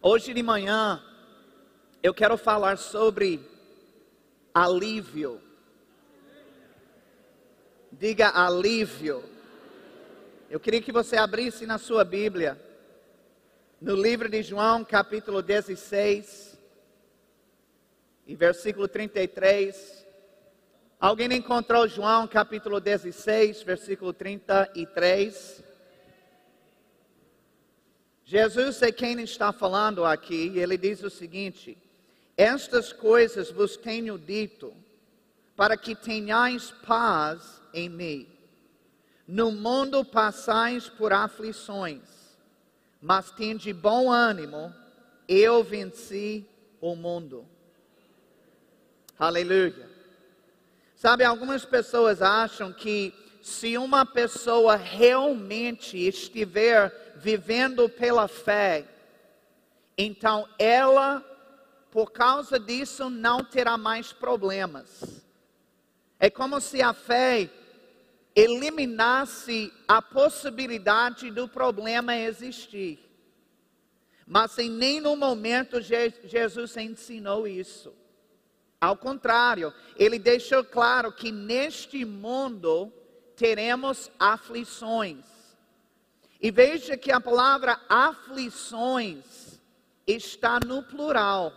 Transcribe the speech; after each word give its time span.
Hoje 0.00 0.32
de 0.32 0.44
manhã 0.44 1.02
eu 2.00 2.14
quero 2.14 2.36
falar 2.36 2.78
sobre 2.78 3.40
alívio. 4.54 5.40
Diga 7.90 8.28
alívio. 8.28 9.24
Eu 10.48 10.60
queria 10.60 10.80
que 10.80 10.92
você 10.92 11.16
abrisse 11.16 11.66
na 11.66 11.78
sua 11.78 12.04
Bíblia, 12.04 12.56
no 13.80 13.96
livro 13.96 14.28
de 14.28 14.40
João, 14.40 14.84
capítulo 14.84 15.42
16, 15.42 16.56
e 18.24 18.36
versículo 18.36 18.86
33. 18.86 20.06
Alguém 21.00 21.32
encontrou 21.34 21.88
João, 21.88 22.28
capítulo 22.28 22.78
16, 22.78 23.64
versículo 23.64 24.12
33? 24.12 25.67
Jesus 28.28 28.82
é 28.82 28.92
quem 28.92 29.22
está 29.22 29.54
falando 29.54 30.04
aqui, 30.04 30.52
e 30.54 30.58
ele 30.58 30.76
diz 30.76 31.02
o 31.02 31.08
seguinte: 31.08 31.78
Estas 32.36 32.92
coisas 32.92 33.50
vos 33.50 33.74
tenho 33.74 34.18
dito, 34.18 34.74
para 35.56 35.78
que 35.78 35.94
tenhais 35.94 36.70
paz 36.86 37.62
em 37.72 37.88
mim. 37.88 38.28
No 39.26 39.50
mundo 39.50 40.04
passais 40.04 40.90
por 40.90 41.10
aflições, 41.10 42.02
mas 43.00 43.30
tende 43.30 43.72
bom 43.72 44.12
ânimo, 44.12 44.74
eu 45.26 45.64
venci 45.64 46.44
o 46.82 46.94
mundo. 46.94 47.46
Aleluia. 49.18 49.88
Sabe, 50.94 51.24
algumas 51.24 51.64
pessoas 51.64 52.20
acham 52.20 52.74
que 52.74 53.14
se 53.40 53.78
uma 53.78 54.04
pessoa 54.04 54.76
realmente 54.76 55.96
estiver 55.96 57.07
vivendo 57.18 57.88
pela 57.88 58.28
fé, 58.28 58.86
então 59.96 60.48
ela, 60.58 61.20
por 61.90 62.12
causa 62.12 62.58
disso, 62.58 63.10
não 63.10 63.44
terá 63.44 63.76
mais 63.76 64.12
problemas. 64.12 65.22
É 66.20 66.30
como 66.30 66.60
se 66.60 66.80
a 66.82 66.92
fé 66.92 67.50
eliminasse 68.34 69.72
a 69.86 70.00
possibilidade 70.00 71.30
do 71.30 71.48
problema 71.48 72.16
existir. 72.16 73.00
Mas 74.24 74.58
em 74.58 74.70
nenhum 74.70 75.16
momento 75.16 75.80
Jesus 75.80 76.76
ensinou 76.76 77.48
isso. 77.48 77.92
Ao 78.80 78.96
contrário, 78.96 79.74
ele 79.96 80.18
deixou 80.18 80.62
claro 80.62 81.10
que 81.10 81.32
neste 81.32 82.04
mundo 82.04 82.92
teremos 83.34 84.10
aflições. 84.18 85.37
E 86.40 86.50
veja 86.50 86.96
que 86.96 87.10
a 87.10 87.20
palavra 87.20 87.80
aflições 87.88 89.60
está 90.06 90.60
no 90.60 90.82
plural. 90.82 91.52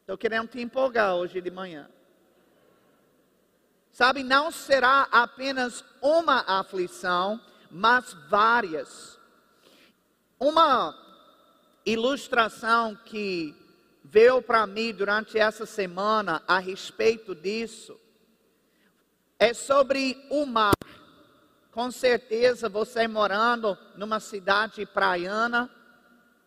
Estou 0.00 0.18
querendo 0.18 0.48
te 0.48 0.60
empolgar 0.60 1.14
hoje 1.14 1.40
de 1.40 1.50
manhã. 1.50 1.88
Sabe, 3.92 4.22
não 4.22 4.50
será 4.50 5.08
apenas 5.10 5.84
uma 6.02 6.40
aflição, 6.46 7.40
mas 7.70 8.12
várias. 8.28 9.18
Uma 10.38 10.98
ilustração 11.86 12.96
que 12.96 13.54
veio 14.02 14.42
para 14.42 14.66
mim 14.66 14.92
durante 14.92 15.38
essa 15.38 15.64
semana 15.64 16.42
a 16.48 16.58
respeito 16.58 17.34
disso 17.34 17.98
é 19.38 19.54
sobre 19.54 20.16
o 20.30 20.44
mar. 20.44 20.72
Com 21.70 21.90
certeza 21.90 22.68
você 22.68 23.06
morando 23.06 23.78
numa 23.96 24.18
cidade 24.18 24.84
praiana, 24.84 25.70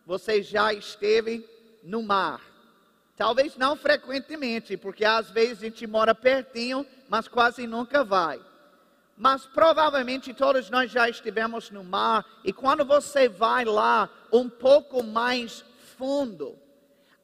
você 0.06 0.44
já 0.44 0.74
esteve 0.74 1.48
no 1.82 2.04
mar. 2.04 2.42
Talvez 3.16 3.56
não 3.56 3.76
frequentemente, 3.76 4.76
porque 4.76 5.06
às 5.06 5.30
vezes 5.30 5.60
a 5.60 5.66
gente 5.66 5.88
mora 5.88 6.14
pertinho, 6.14 6.86
mas 7.08 7.28
quase 7.28 7.66
nunca 7.66 8.04
vai. 8.04 8.42
Mas 9.16 9.46
provavelmente 9.46 10.34
todos 10.34 10.70
nós 10.70 10.92
já 10.92 11.08
estivemos 11.08 11.70
no 11.70 11.84
mar, 11.84 12.26
e 12.44 12.52
quando 12.52 12.84
você 12.84 13.30
vai 13.30 13.64
lá 13.64 14.10
um 14.32 14.50
pouco 14.50 15.04
mais 15.04 15.64
fundo, 15.96 16.58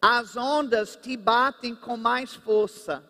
as 0.02 0.38
ondas 0.38 0.96
te 0.96 1.18
batem 1.18 1.76
com 1.76 1.98
mais 1.98 2.34
força, 2.34 3.04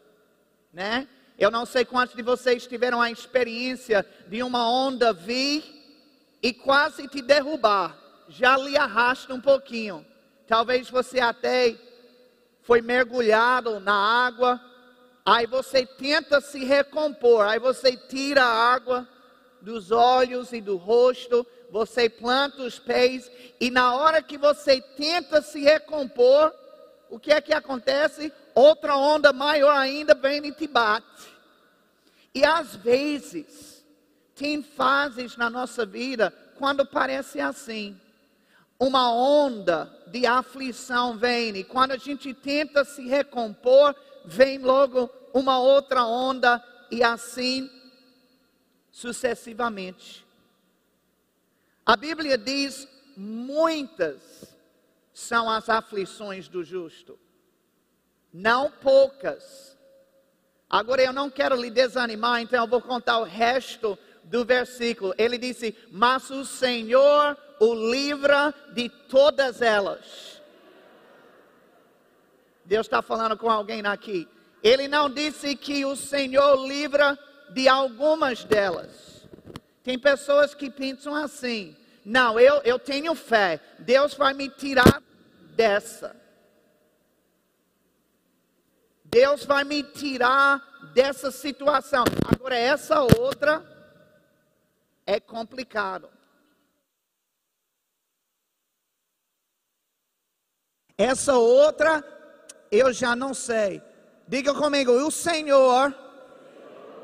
né? 0.73 1.07
Eu 1.39 1.49
não 1.49 1.65
sei 1.65 1.85
quantos 1.85 2.17
de 2.17 2.21
vocês 2.21 2.67
tiveram 2.67 3.01
a 3.01 3.09
experiência 3.09 4.05
de 4.27 4.43
uma 4.43 4.69
onda 4.69 5.13
vir 5.13 5.63
e 6.43 6.53
quase 6.53 7.07
te 7.07 7.21
derrubar. 7.21 7.97
Já 8.27 8.57
lhe 8.57 8.77
arrasta 8.77 9.33
um 9.33 9.39
pouquinho. 9.39 10.05
Talvez 10.45 10.89
você 10.89 11.21
até 11.21 11.77
foi 12.61 12.81
mergulhado 12.81 13.79
na 13.79 13.93
água, 13.93 14.59
aí 15.25 15.47
você 15.47 15.85
tenta 15.85 16.41
se 16.41 16.65
recompor, 16.65 17.45
aí 17.45 17.57
você 17.57 17.95
tira 17.95 18.43
a 18.43 18.73
água 18.73 19.07
dos 19.61 19.91
olhos 19.91 20.51
e 20.51 20.59
do 20.59 20.75
rosto, 20.75 21.47
você 21.71 22.09
planta 22.09 22.63
os 22.63 22.79
pés 22.79 23.31
e 23.61 23.71
na 23.71 23.95
hora 23.95 24.21
que 24.21 24.37
você 24.37 24.81
tenta 24.81 25.41
se 25.41 25.61
recompor, 25.61 26.53
o 27.09 27.17
que 27.17 27.31
é 27.31 27.39
que 27.39 27.53
acontece? 27.53 28.31
Outra 28.53 28.95
onda 28.95 29.31
maior 29.31 29.75
ainda 29.75 30.13
vem 30.13 30.45
e 30.45 30.51
te 30.51 30.67
bate. 30.67 31.28
E 32.33 32.43
às 32.45 32.75
vezes, 32.75 33.85
tem 34.35 34.63
fases 34.63 35.35
na 35.35 35.49
nossa 35.49 35.85
vida 35.85 36.31
quando 36.57 36.85
parece 36.85 37.39
assim. 37.39 37.99
Uma 38.79 39.11
onda 39.11 39.93
de 40.07 40.25
aflição 40.25 41.17
vem, 41.17 41.57
e 41.57 41.63
quando 41.63 41.91
a 41.91 41.97
gente 41.97 42.33
tenta 42.33 42.85
se 42.85 43.05
recompor, 43.07 43.93
vem 44.23 44.57
logo 44.57 45.09
uma 45.33 45.59
outra 45.59 46.05
onda, 46.05 46.63
e 46.89 47.03
assim 47.03 47.69
sucessivamente. 48.91 50.25
A 51.85 51.95
Bíblia 51.95 52.37
diz: 52.37 52.87
muitas 53.17 54.55
são 55.13 55.49
as 55.49 55.69
aflições 55.69 56.47
do 56.47 56.63
justo, 56.63 57.19
não 58.31 58.71
poucas. 58.71 59.77
Agora 60.69 61.01
eu 61.01 61.11
não 61.11 61.29
quero 61.29 61.55
lhe 61.55 61.69
desanimar, 61.69 62.41
então 62.41 62.63
eu 62.63 62.69
vou 62.69 62.81
contar 62.81 63.17
o 63.17 63.23
resto 63.23 63.97
do 64.23 64.45
versículo. 64.45 65.13
Ele 65.17 65.37
disse: 65.37 65.75
Mas 65.91 66.29
o 66.29 66.45
Senhor 66.45 67.35
o 67.59 67.73
livra 67.91 68.53
de 68.73 68.87
todas 68.87 69.61
elas. 69.61 70.41
Deus 72.63 72.85
está 72.85 73.01
falando 73.01 73.35
com 73.35 73.49
alguém 73.49 73.85
aqui. 73.85 74.27
Ele 74.63 74.87
não 74.87 75.09
disse 75.09 75.55
que 75.55 75.85
o 75.85 75.95
Senhor 75.95 76.67
livra 76.67 77.17
de 77.49 77.67
algumas 77.67 78.43
delas. 78.43 79.27
Tem 79.83 79.97
pessoas 79.97 80.53
que 80.53 80.69
pensam 80.69 81.15
assim: 81.15 81.75
não, 82.05 82.39
eu, 82.39 82.61
eu 82.63 82.77
tenho 82.77 83.15
fé, 83.15 83.59
Deus 83.79 84.13
vai 84.13 84.33
me 84.33 84.49
tirar 84.49 85.01
dessa. 85.55 86.15
Deus 89.11 89.43
vai 89.43 89.63
me 89.63 89.83
tirar 89.83 90.91
dessa 90.93 91.31
situação. 91.31 92.03
Agora, 92.25 92.55
essa 92.55 93.01
outra 93.01 93.63
é 95.05 95.19
complicado. 95.19 96.09
Essa 100.97 101.35
outra, 101.35 102.03
eu 102.71 102.93
já 102.93 103.15
não 103.15 103.33
sei. 103.33 103.81
Diga 104.27 104.53
comigo, 104.53 104.91
o 104.91 105.09
Senhor 105.09 105.95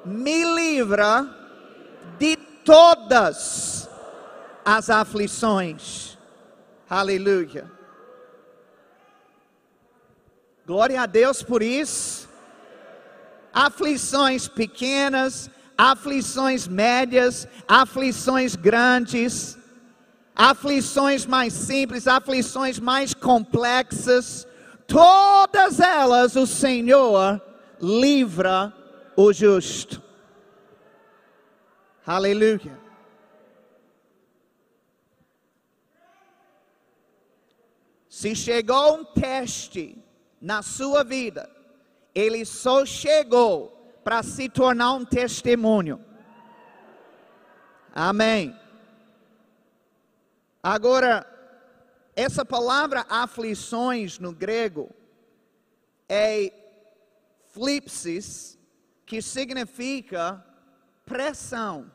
me 0.05 0.43
livra 0.53 1.25
de 2.19 2.35
todas 2.35 3.89
as 4.63 4.89
aflições. 4.89 6.17
Aleluia. 6.87 7.74
Glória 10.65 11.01
a 11.01 11.05
Deus 11.05 11.43
por 11.43 11.61
isso. 11.61 12.27
Aflições 13.53 14.47
pequenas, 14.47 15.49
aflições 15.77 16.67
médias, 16.67 17.47
aflições 17.67 18.55
grandes, 18.55 19.57
aflições 20.35 21.25
mais 21.25 21.53
simples, 21.53 22.07
aflições 22.07 22.79
mais 22.79 23.13
complexas, 23.13 24.47
todas 24.87 25.79
elas 25.79 26.35
o 26.35 26.45
Senhor 26.45 27.41
livra 27.79 28.73
o 29.15 29.31
justo. 29.31 30.01
Aleluia. 32.05 32.79
Se 38.09 38.35
chegou 38.35 38.95
um 38.99 39.03
teste 39.05 40.04
na 40.41 40.61
sua 40.61 41.03
vida, 41.03 41.49
ele 42.13 42.45
só 42.45 42.85
chegou 42.85 43.71
para 44.03 44.21
se 44.21 44.47
tornar 44.47 44.93
um 44.93 45.05
testemunho. 45.05 46.03
Amém. 47.93 48.55
Agora, 50.61 51.25
essa 52.15 52.45
palavra 52.45 53.05
aflições 53.09 54.19
no 54.19 54.31
grego 54.31 54.89
é 56.07 56.51
flipsis, 57.49 58.57
que 59.05 59.21
significa 59.21 60.43
pressão. 61.05 61.91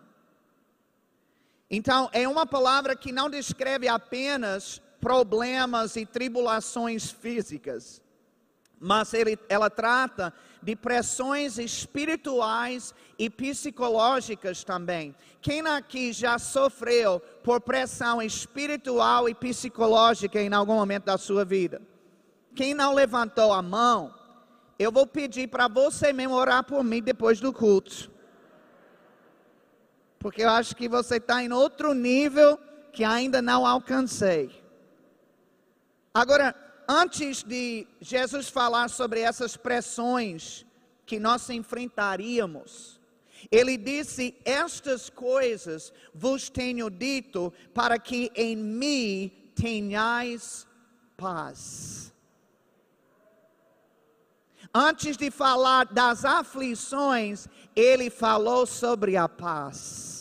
Então, 1.71 2.11
é 2.13 2.27
uma 2.27 2.47
palavra 2.47 2.97
que 2.97 3.13
não 3.13 3.31
descreve 3.31 3.87
apenas 3.89 4.81
problemas 5.01 5.97
e 5.97 6.05
tribulações 6.05 7.11
físicas, 7.11 8.03
mas 8.81 9.13
ele, 9.13 9.39
ela 9.47 9.69
trata 9.69 10.33
de 10.63 10.75
pressões 10.75 11.59
espirituais 11.59 12.95
e 13.19 13.29
psicológicas 13.29 14.65
também. 14.65 15.15
Quem 15.43 15.61
aqui 15.67 16.15
já 16.15 16.39
sofreu 16.39 17.21
por 17.45 17.61
pressão 17.61 18.23
espiritual 18.23 19.29
e 19.29 19.35
psicológica 19.35 20.41
em 20.41 20.53
algum 20.55 20.75
momento 20.75 21.05
da 21.05 21.19
sua 21.19 21.45
vida? 21.45 21.83
Quem 22.55 22.73
não 22.73 22.95
levantou 22.95 23.53
a 23.53 23.61
mão, 23.61 24.15
eu 24.79 24.91
vou 24.91 25.07
pedir 25.07 25.49
para 25.49 25.69
você 25.69 26.11
mesmo 26.11 26.35
orar 26.35 26.65
por 26.65 26.83
mim 26.83 27.03
depois 27.03 27.39
do 27.39 27.53
culto. 27.53 28.11
Porque 30.19 30.43
eu 30.43 30.51
acho 30.51 30.75
que 30.75 30.89
você 30.89 31.17
está 31.17 31.43
em 31.43 31.53
outro 31.53 31.93
nível 31.93 32.59
que 32.93 33.05
ainda 33.05 33.43
não 33.43 33.67
alcancei. 33.67 34.63
Agora, 36.13 36.55
antes 36.91 37.45
de 37.45 37.87
Jesus 38.01 38.49
falar 38.49 38.91
sobre 38.91 39.21
essas 39.21 39.57
pressões 39.57 40.67
que 41.07 41.21
nós 41.21 41.49
enfrentaríamos, 41.49 43.01
ele 43.49 43.77
disse: 43.77 44.35
Estas 44.45 45.09
coisas 45.09 45.93
vos 46.13 46.51
tenho 46.51 46.91
dito 46.91 47.53
para 47.73 47.97
que 47.97 48.33
em 48.35 48.57
mim 48.57 49.31
tenhais 49.55 50.67
paz. 51.17 52.13
Antes 54.75 55.17
de 55.17 55.31
falar 55.31 55.87
das 55.87 56.25
aflições, 56.25 57.47
ele 57.77 58.11
falou 58.11 58.67
sobre 58.67 59.17
a 59.17 59.29
paz. 59.29 60.20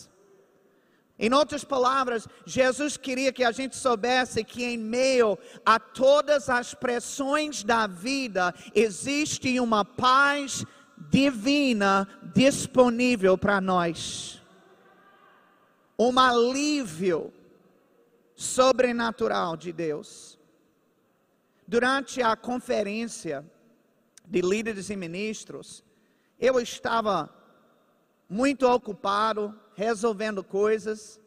Em 1.19 1.33
outras 1.33 1.66
palavras, 1.66 2.25
Jesus 2.45 2.95
queria 2.95 3.33
que 3.33 3.44
a 3.44 3.51
gente 3.51 3.75
soubesse 3.75 4.42
que 4.42 4.63
em 4.63 4.77
meio 4.77 5.38
a 5.66 5.77
todas 5.77 6.50
as 6.50 6.74
pressões 6.74 7.62
da 7.62 7.88
vida, 7.88 8.56
existe 8.74 9.60
uma 9.60 9.83
paz 9.83 10.66
divina 11.10 12.07
disponível 12.33 13.38
para 13.38 13.60
nós. 13.60 14.42
Um 16.00 16.18
alívio 16.18 17.33
sobrenatural 18.33 19.57
de 19.57 19.74
Deus. 19.74 20.39
Durante 21.68 22.21
a 22.21 22.38
conferência 22.38 23.45
de 24.25 24.39
líderes 24.39 24.89
e 24.89 24.95
ministros, 24.95 25.83
eu 26.39 26.62
estava 26.62 27.30
muito 28.30 28.66
ocupado 28.66 29.54
resolvendo 29.80 30.44
coisas. 30.44 31.22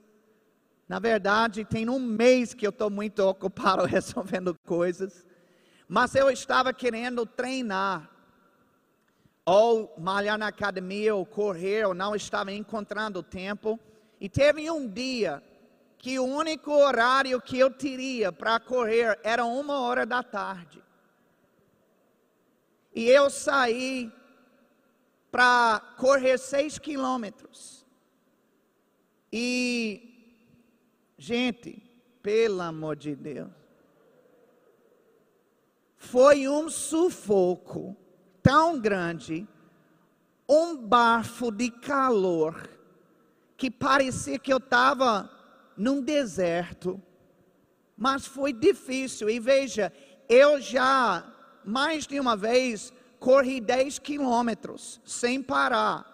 Na 0.87 0.99
verdade, 0.99 1.65
tem 1.65 1.89
um 1.89 1.99
mês 1.99 2.53
que 2.53 2.67
eu 2.67 2.71
estou 2.71 2.91
muito 2.91 3.21
ocupado 3.27 3.87
resolvendo 3.87 4.55
coisas. 4.67 5.27
Mas 5.89 6.15
eu 6.15 6.31
estava 6.31 6.71
querendo 6.73 7.25
treinar, 7.25 8.11
ou 9.47 9.95
malhar 9.99 10.37
na 10.37 10.49
academia, 10.49 11.15
ou 11.15 11.25
correr, 11.25 11.87
ou 11.87 11.95
não 11.95 12.15
estava 12.15 12.53
encontrando 12.53 13.23
tempo. 13.23 13.81
E 14.21 14.29
teve 14.29 14.71
um 14.71 14.87
dia 14.87 15.43
que 15.97 16.19
o 16.19 16.25
único 16.25 16.73
horário 16.73 17.41
que 17.41 17.59
eu 17.59 17.71
teria 17.71 18.31
para 18.31 18.61
correr 18.61 19.19
era 19.23 19.47
uma 19.47 19.81
hora 19.81 20.05
da 20.05 20.23
tarde. 20.23 20.83
E 22.95 23.09
eu 23.09 23.31
saí 23.31 24.13
para 25.31 25.81
correr 25.97 26.37
seis 26.37 26.79
quilômetros. 26.79 27.82
E, 29.33 30.37
gente, 31.17 31.83
pelo 32.23 32.61
amor 32.61 32.97
de 32.97 33.17
Deus, 33.17 33.51
foi 35.97 36.49
um 36.49 36.69
sufoco 36.69 37.97
tão 38.43 38.79
grande, 38.79 39.49
um 40.49 40.77
bafo 40.77 41.51
de 41.51 41.71
calor, 41.71 42.69
que 43.57 43.71
parecia 43.71 44.39
que 44.39 44.53
eu 44.53 44.59
estava 44.59 45.31
num 45.77 46.03
deserto, 46.03 47.01
mas 47.97 48.27
foi 48.27 48.53
difícil. 48.53 49.31
E 49.31 49.39
veja, 49.39 49.93
eu 50.29 50.61
já 50.61 51.25
mais 51.65 52.07
de 52.07 52.19
uma 52.21 52.37
vez 52.37 52.93
corri 53.19 53.61
10 53.61 54.01
quilômetros 54.01 55.01
sem 55.05 55.41
parar 55.41 56.12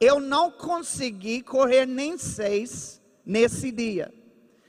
eu 0.00 0.18
não 0.18 0.50
consegui 0.50 1.42
correr 1.42 1.86
nem 1.86 2.16
seis 2.16 3.02
nesse 3.24 3.70
dia. 3.70 4.12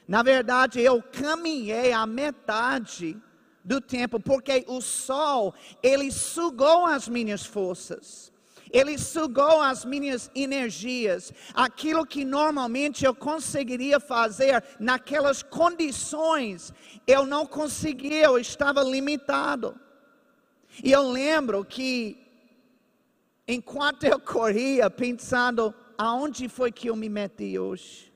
Na 0.05 0.21
verdade, 0.21 0.81
eu 0.81 1.01
caminhei 1.01 1.93
a 1.93 2.05
metade 2.05 3.17
do 3.63 3.79
tempo, 3.79 4.19
porque 4.19 4.65
o 4.67 4.81
sol, 4.81 5.53
ele 5.81 6.11
sugou 6.11 6.85
as 6.85 7.07
minhas 7.07 7.45
forças. 7.45 8.29
Ele 8.73 8.97
sugou 8.97 9.61
as 9.61 9.83
minhas 9.83 10.31
energias, 10.33 11.33
aquilo 11.53 12.05
que 12.05 12.23
normalmente 12.23 13.05
eu 13.05 13.13
conseguiria 13.13 13.99
fazer 13.99 14.63
naquelas 14.79 15.43
condições, 15.43 16.73
eu 17.05 17.25
não 17.25 17.45
conseguia, 17.45 18.25
eu 18.25 18.37
estava 18.37 18.81
limitado. 18.81 19.77
E 20.81 20.89
eu 20.91 21.09
lembro 21.09 21.65
que 21.65 22.20
enquanto 23.47 24.03
eu 24.03 24.19
corria, 24.19 24.89
pensando: 24.89 25.73
aonde 25.97 26.47
foi 26.47 26.71
que 26.71 26.89
eu 26.89 26.95
me 26.95 27.09
meti 27.09 27.57
hoje? 27.57 28.11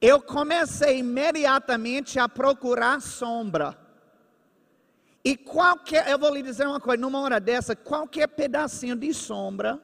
Eu 0.00 0.22
comecei 0.22 0.98
imediatamente 0.98 2.18
a 2.18 2.28
procurar 2.28 3.00
sombra. 3.00 3.76
E 5.24 5.36
qualquer, 5.36 6.08
eu 6.08 6.18
vou 6.18 6.32
lhe 6.32 6.42
dizer 6.42 6.66
uma 6.66 6.80
coisa, 6.80 7.00
numa 7.00 7.20
hora 7.20 7.40
dessa, 7.40 7.74
qualquer 7.74 8.28
pedacinho 8.28 8.94
de 8.94 9.12
sombra 9.12 9.82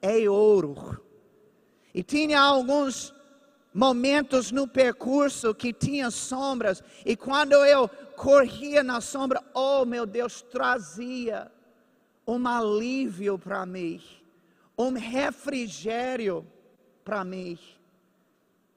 é 0.00 0.28
ouro. 0.28 1.02
E 1.92 2.02
tinha 2.02 2.40
alguns 2.40 3.12
momentos 3.74 4.52
no 4.52 4.66
percurso 4.68 5.54
que 5.54 5.72
tinha 5.72 6.10
sombras, 6.10 6.82
e 7.04 7.16
quando 7.16 7.52
eu 7.52 7.88
corria 8.16 8.82
na 8.82 9.00
sombra, 9.00 9.42
oh 9.52 9.84
meu 9.84 10.06
Deus, 10.06 10.40
trazia 10.40 11.50
um 12.26 12.46
alívio 12.48 13.38
para 13.38 13.64
mim, 13.64 14.02
um 14.76 14.92
refrigério 14.92 16.46
para 17.04 17.24
mim. 17.24 17.58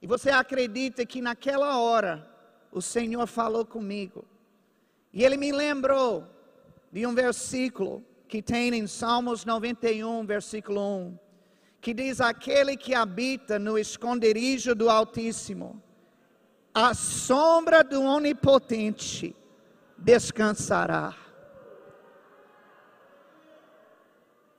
E 0.02 0.08
você 0.08 0.30
acredita 0.30 1.06
que 1.06 1.22
naquela 1.22 1.80
hora 1.80 2.30
o 2.72 2.82
Senhor 2.82 3.26
falou 3.28 3.66
comigo. 3.66 4.24
E 5.12 5.24
ele 5.24 5.36
me 5.36 5.52
lembrou 5.52 6.28
de 6.92 7.06
um 7.06 7.14
versículo 7.14 8.04
que 8.28 8.42
tem 8.42 8.74
em 8.76 8.86
Salmos 8.86 9.44
91, 9.44 10.26
versículo 10.26 10.82
1, 10.82 11.20
que 11.82 11.94
diz: 11.94 12.22
Aquele 12.22 12.78
que 12.78 12.94
habita 12.94 13.58
no 13.58 13.78
esconderijo 13.78 14.76
do 14.76 14.90
Altíssimo, 14.90 15.82
a 16.74 16.94
sombra 16.94 17.84
do 17.84 18.04
Onipotente 18.04 19.36
descansará. 19.98 21.16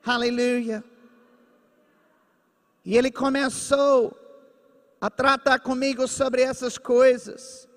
Aleluia. 0.05 0.83
E 2.85 2.97
ele 2.97 3.11
começou 3.11 4.17
a 5.01 5.11
tratar 5.11 5.61
comigo 5.61 6.09
sobre 6.09 6.43
essas 6.43 6.79
coisas, 6.79 7.69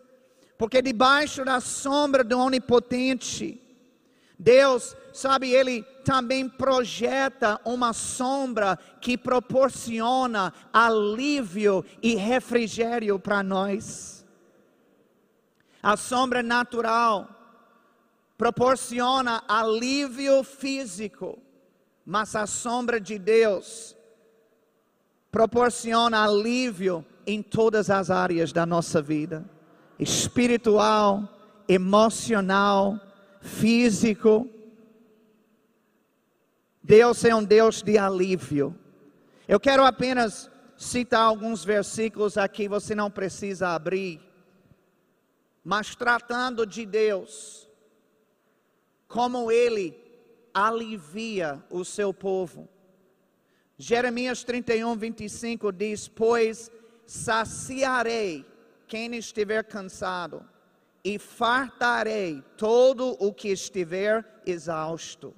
porque 0.58 0.82
debaixo 0.82 1.44
da 1.44 1.60
sombra 1.60 2.24
do 2.24 2.38
Onipotente, 2.40 3.62
Deus, 4.40 4.96
sabe, 5.14 5.52
Ele 5.52 5.84
também 6.04 6.50
projeta 6.50 7.60
uma 7.64 7.94
sombra 7.94 8.78
que 9.00 9.18
proporciona 9.18 10.54
alívio 10.72 11.86
e 12.02 12.16
refrigério 12.16 13.20
para 13.20 13.44
nós. 13.44 14.26
A 15.82 15.96
sombra 15.96 16.42
natural 16.42 17.30
proporciona 18.38 19.44
alívio 19.48 20.44
físico 20.44 21.40
mas 22.06 22.36
a 22.36 22.46
sombra 22.46 23.00
de 23.00 23.18
Deus 23.18 23.96
proporciona 25.32 26.24
alívio 26.24 27.06
em 27.26 27.42
todas 27.42 27.90
as 27.90 28.12
áreas 28.12 28.52
da 28.52 28.66
nossa 28.66 29.02
vida 29.02 29.46
espiritual, 30.00 31.28
emocional, 31.68 33.00
físico. 33.42 34.50
Deus 36.82 37.24
é 37.24 37.34
um 37.34 37.44
Deus 37.44 37.82
de 37.82 37.98
alívio. 37.98 38.78
Eu 39.48 39.60
quero 39.60 39.86
apenas 39.86 40.50
citar 40.76 41.22
alguns 41.22 41.64
versículos 41.64 42.38
aqui, 42.38 42.68
você 42.68 42.94
não 42.94 43.10
precisa 43.10 43.70
abrir. 43.70 44.22
mas 45.64 45.96
tratando 45.96 46.66
de 46.66 46.86
Deus, 46.86 47.70
como 49.08 49.50
Ele 49.50 50.03
alivia 50.54 51.64
o 51.70 51.84
seu 51.84 52.14
povo. 52.14 52.70
Jeremias 53.78 54.44
31, 54.44 54.96
25 54.96 55.72
diz: 55.72 56.08
Pois 56.08 56.70
saciarei 57.06 58.46
quem 58.88 59.16
estiver 59.16 59.64
cansado, 59.64 60.46
e 61.04 61.18
fartarei 61.18 62.44
todo 62.56 63.18
o 63.20 63.34
que 63.34 63.50
estiver 63.50 64.26
exausto. 64.46 65.34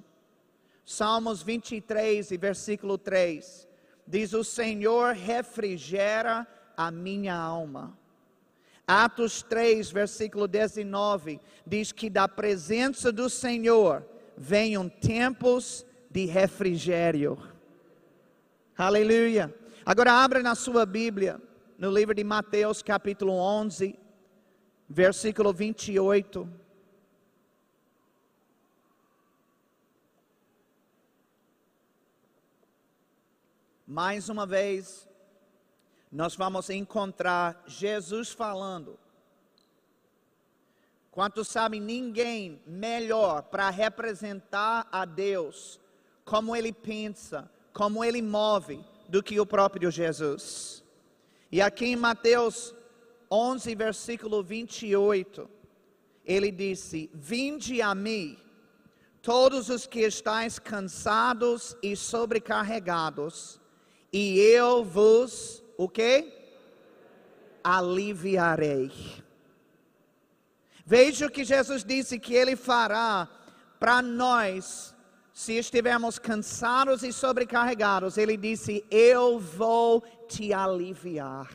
Salmos 0.84 1.42
23 1.42 2.30
e 2.30 2.36
versículo 2.36 2.98
3 2.98 3.66
diz: 4.06 4.32
O 4.32 4.44
Senhor 4.44 5.14
refrigera 5.14 6.46
a 6.76 6.90
minha 6.90 7.34
alma. 7.34 7.98
Atos 8.86 9.42
3, 9.42 9.90
versículo 9.90 10.46
19, 10.46 11.40
diz 11.66 11.90
que 11.90 12.08
da 12.08 12.28
presença 12.28 13.10
do 13.10 13.28
Senhor 13.28 14.06
venham 14.36 14.88
tempos 14.88 15.84
de 16.10 16.26
refrigério. 16.26 17.38
Aleluia. 18.76 19.54
Agora 19.84 20.12
abra 20.12 20.42
na 20.42 20.54
sua 20.54 20.84
Bíblia, 20.84 21.40
no 21.78 21.90
livro 21.90 22.14
de 22.14 22.24
Mateus, 22.24 22.82
capítulo 22.82 23.32
11, 23.32 23.98
versículo 24.88 25.52
28. 25.52 26.48
Mais 33.86 34.28
uma 34.28 34.44
vez, 34.44 35.08
nós 36.10 36.34
vamos 36.34 36.68
encontrar 36.70 37.62
Jesus 37.66 38.32
falando. 38.32 38.98
Quantos 41.16 41.48
sabem, 41.48 41.80
ninguém 41.80 42.60
melhor 42.66 43.44
para 43.44 43.70
representar 43.70 44.86
a 44.92 45.06
Deus, 45.06 45.80
como 46.26 46.54
Ele 46.54 46.74
pensa, 46.74 47.50
como 47.72 48.04
Ele 48.04 48.20
move, 48.20 48.84
do 49.08 49.22
que 49.22 49.40
o 49.40 49.46
próprio 49.46 49.90
Jesus. 49.90 50.84
E 51.50 51.62
aqui 51.62 51.86
em 51.86 51.96
Mateus 51.96 52.74
11, 53.30 53.74
versículo 53.74 54.42
28, 54.42 55.48
ele 56.22 56.50
disse: 56.50 57.08
Vinde 57.14 57.80
a 57.80 57.94
mim, 57.94 58.36
todos 59.22 59.70
os 59.70 59.86
que 59.86 60.00
estáis 60.00 60.58
cansados 60.58 61.74
e 61.82 61.96
sobrecarregados, 61.96 63.58
e 64.12 64.38
eu 64.38 64.84
vos 64.84 65.64
o 65.78 65.88
que? 65.88 66.30
Aliviarei. 67.64 69.24
Veja 70.88 71.26
o 71.26 71.30
que 71.30 71.42
Jesus 71.42 71.82
disse 71.82 72.16
que 72.16 72.32
Ele 72.32 72.54
fará 72.54 73.28
para 73.80 74.00
nós, 74.00 74.94
se 75.32 75.54
estivermos 75.54 76.16
cansados 76.16 77.02
e 77.02 77.12
sobrecarregados. 77.12 78.16
Ele 78.16 78.36
disse: 78.36 78.84
Eu 78.88 79.40
vou 79.40 80.00
te 80.28 80.52
aliviar. 80.52 81.50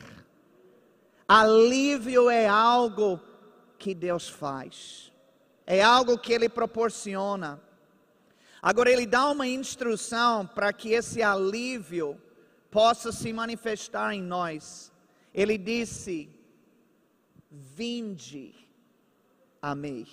Alívio 1.26 2.28
é 2.28 2.46
algo 2.46 3.18
que 3.78 3.94
Deus 3.94 4.28
faz, 4.28 5.10
é 5.66 5.80
algo 5.82 6.18
que 6.18 6.34
Ele 6.34 6.50
proporciona. 6.50 7.58
Agora, 8.60 8.90
Ele 8.90 9.06
dá 9.06 9.30
uma 9.30 9.46
instrução 9.46 10.46
para 10.46 10.74
que 10.74 10.90
esse 10.90 11.22
alívio 11.22 12.20
possa 12.70 13.10
se 13.10 13.32
manifestar 13.32 14.12
em 14.12 14.20
nós. 14.20 14.92
Ele 15.32 15.56
disse: 15.56 16.28
Vinde 17.50 18.61
a 19.62 19.74
mim. 19.74 20.06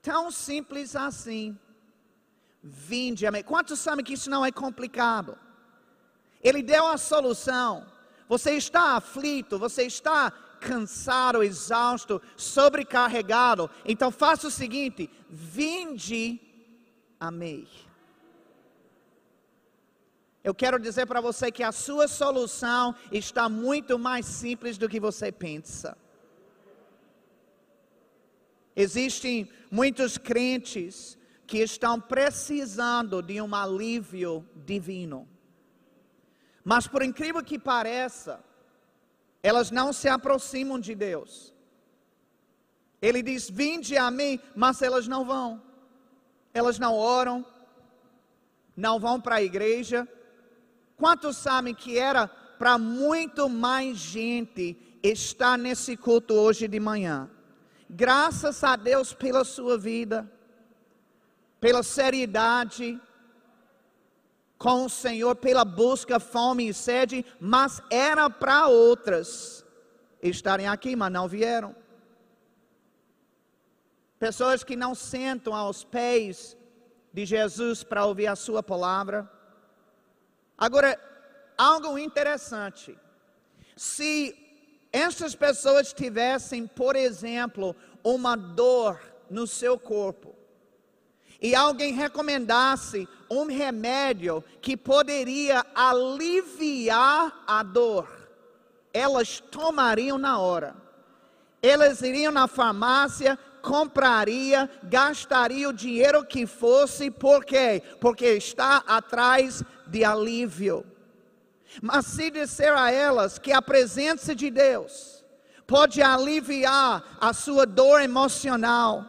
Tão 0.00 0.30
simples 0.30 0.94
assim. 0.94 1.58
Vinde 2.62 3.26
a 3.26 3.32
mim. 3.32 3.42
Quantos 3.42 3.80
sabem 3.80 4.04
que 4.04 4.14
isso 4.14 4.30
não 4.30 4.46
é 4.46 4.52
complicado? 4.52 5.36
Ele 6.42 6.62
deu 6.62 6.86
a 6.86 6.96
solução. 6.96 7.86
Você 8.28 8.52
está 8.52 8.96
aflito, 8.96 9.58
você 9.58 9.82
está 9.82 10.30
cansado, 10.60 11.42
exausto, 11.42 12.22
sobrecarregado. 12.36 13.68
Então 13.84 14.10
faça 14.10 14.46
o 14.46 14.50
seguinte: 14.50 15.10
vinde 15.28 16.40
a 17.18 17.30
mim. 17.30 17.68
Eu 20.42 20.54
quero 20.54 20.78
dizer 20.78 21.06
para 21.06 21.22
você 21.22 21.50
que 21.50 21.62
a 21.62 21.72
sua 21.72 22.06
solução 22.06 22.94
está 23.10 23.48
muito 23.48 23.98
mais 23.98 24.26
simples 24.26 24.76
do 24.76 24.88
que 24.88 25.00
você 25.00 25.32
pensa. 25.32 25.96
Existem 28.76 29.50
muitos 29.70 30.18
crentes 30.18 31.18
que 31.46 31.58
estão 31.58 32.00
precisando 32.00 33.22
de 33.22 33.40
um 33.40 33.54
alívio 33.54 34.46
divino. 34.54 35.28
Mas 36.64 36.86
por 36.86 37.02
incrível 37.02 37.42
que 37.42 37.58
pareça, 37.58 38.42
elas 39.42 39.70
não 39.70 39.92
se 39.92 40.08
aproximam 40.08 40.78
de 40.78 40.94
Deus. 40.94 41.54
Ele 43.00 43.22
diz: 43.22 43.50
Vinde 43.50 43.96
a 43.96 44.10
mim, 44.10 44.40
mas 44.56 44.80
elas 44.82 45.06
não 45.06 45.24
vão. 45.24 45.62
Elas 46.52 46.78
não 46.78 46.94
oram, 46.94 47.44
não 48.76 48.98
vão 48.98 49.20
para 49.20 49.36
a 49.36 49.42
igreja, 49.42 50.08
Quantos 50.96 51.36
sabem 51.36 51.74
que 51.74 51.98
era 51.98 52.26
para 52.26 52.78
muito 52.78 53.48
mais 53.48 53.98
gente 53.98 54.76
estar 55.02 55.58
nesse 55.58 55.96
culto 55.96 56.34
hoje 56.34 56.68
de 56.68 56.78
manhã? 56.78 57.30
Graças 57.94 58.64
a 58.64 58.76
Deus 58.76 59.14
pela 59.14 59.44
sua 59.44 59.78
vida, 59.78 60.30
pela 61.60 61.82
seriedade 61.82 63.00
com 64.58 64.86
o 64.86 64.90
Senhor, 64.90 65.36
pela 65.36 65.64
busca, 65.64 66.18
fome 66.18 66.68
e 66.68 66.74
sede, 66.74 67.24
mas 67.38 67.80
era 67.90 68.28
para 68.28 68.66
outras 68.66 69.64
estarem 70.22 70.66
aqui, 70.66 70.96
mas 70.96 71.12
não 71.12 71.28
vieram. 71.28 71.76
Pessoas 74.18 74.64
que 74.64 74.74
não 74.74 74.94
sentam 74.94 75.54
aos 75.54 75.84
pés 75.84 76.56
de 77.12 77.24
Jesus 77.24 77.84
para 77.84 78.06
ouvir 78.06 78.26
a 78.26 78.36
sua 78.36 78.62
palavra 78.62 79.30
Agora, 80.56 80.98
algo 81.58 81.98
interessante. 81.98 82.96
Se 83.76 84.43
essas 84.94 85.34
pessoas 85.34 85.92
tivessem, 85.92 86.68
por 86.68 86.94
exemplo, 86.94 87.74
uma 88.04 88.36
dor 88.36 89.00
no 89.28 89.44
seu 89.44 89.76
corpo, 89.76 90.32
e 91.42 91.52
alguém 91.52 91.92
recomendasse 91.92 93.08
um 93.28 93.46
remédio 93.46 94.44
que 94.62 94.76
poderia 94.76 95.66
aliviar 95.74 97.42
a 97.44 97.64
dor, 97.64 98.08
elas 98.92 99.40
tomariam 99.40 100.16
na 100.16 100.38
hora. 100.38 100.76
Elas 101.60 102.00
iriam 102.00 102.30
na 102.30 102.46
farmácia, 102.46 103.36
compraria, 103.62 104.70
gastaria 104.84 105.68
o 105.68 105.72
dinheiro 105.72 106.24
que 106.24 106.46
fosse, 106.46 107.10
por 107.10 107.44
quê? 107.44 107.82
Porque 108.00 108.26
está 108.26 108.84
atrás 108.86 109.64
de 109.88 110.04
alívio. 110.04 110.86
Mas 111.82 112.06
se 112.06 112.30
disser 112.30 112.76
a 112.76 112.90
elas 112.90 113.38
que 113.38 113.52
a 113.52 113.62
presença 113.62 114.34
de 114.34 114.50
Deus 114.50 115.24
pode 115.66 116.02
aliviar 116.02 117.16
a 117.20 117.32
sua 117.32 117.66
dor 117.66 118.00
emocional, 118.00 119.04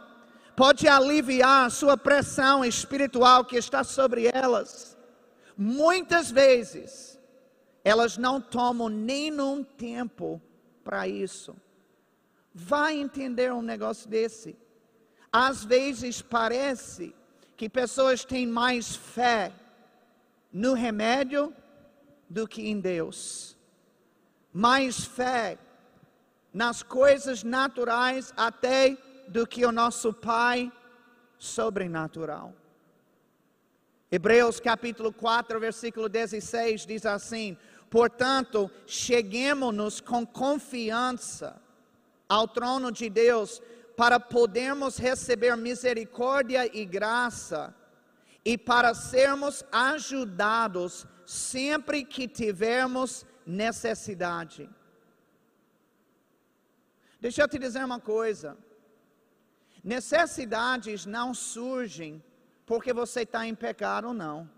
pode 0.54 0.88
aliviar 0.88 1.66
a 1.66 1.70
sua 1.70 1.96
pressão 1.96 2.64
espiritual 2.64 3.44
que 3.44 3.56
está 3.56 3.84
sobre 3.84 4.26
elas, 4.32 4.96
muitas 5.56 6.30
vezes 6.30 7.18
elas 7.84 8.16
não 8.16 8.40
tomam 8.40 8.88
nenhum 8.88 9.62
tempo 9.62 10.40
para 10.82 11.06
isso. 11.06 11.54
Vai 12.52 12.96
entender 12.96 13.52
um 13.52 13.62
negócio 13.62 14.08
desse. 14.08 14.56
Às 15.30 15.64
vezes 15.64 16.22
parece 16.22 17.14
que 17.56 17.68
pessoas 17.68 18.24
têm 18.24 18.46
mais 18.46 18.96
fé 18.96 19.52
no 20.52 20.72
remédio 20.72 21.54
do 22.28 22.46
que 22.46 22.68
em 22.68 22.80
Deus. 22.80 23.56
Mais 24.52 25.04
fé 25.04 25.58
nas 26.52 26.82
coisas 26.82 27.42
naturais 27.42 28.32
até 28.36 28.96
do 29.28 29.46
que 29.46 29.66
o 29.66 29.72
nosso 29.72 30.12
Pai 30.12 30.72
sobrenatural. 31.38 32.54
Hebreus 34.10 34.60
capítulo 34.60 35.12
4, 35.12 35.60
versículo 35.60 36.08
16 36.08 36.86
diz 36.86 37.04
assim: 37.04 37.56
Portanto, 37.90 38.70
cheguemos-nos 38.86 40.00
com 40.00 40.24
confiança 40.26 41.60
ao 42.28 42.48
trono 42.48 42.90
de 42.90 43.10
Deus 43.10 43.60
para 43.96 44.20
podermos 44.20 44.96
receber 44.96 45.56
misericórdia 45.56 46.70
e 46.76 46.84
graça 46.84 47.74
e 48.44 48.56
para 48.56 48.94
sermos 48.94 49.64
ajudados 49.72 51.06
sempre 51.26 52.04
que 52.04 52.28
tivermos 52.28 53.26
necessidade. 53.44 54.70
Deixa 57.20 57.42
eu 57.42 57.48
te 57.48 57.58
dizer 57.58 57.84
uma 57.84 57.98
coisa. 57.98 58.56
Necessidades 59.82 61.04
não 61.04 61.34
surgem 61.34 62.22
porque 62.64 62.92
você 62.92 63.22
está 63.22 63.46
em 63.46 63.54
pecado 63.54 64.12
não. 64.12 64.48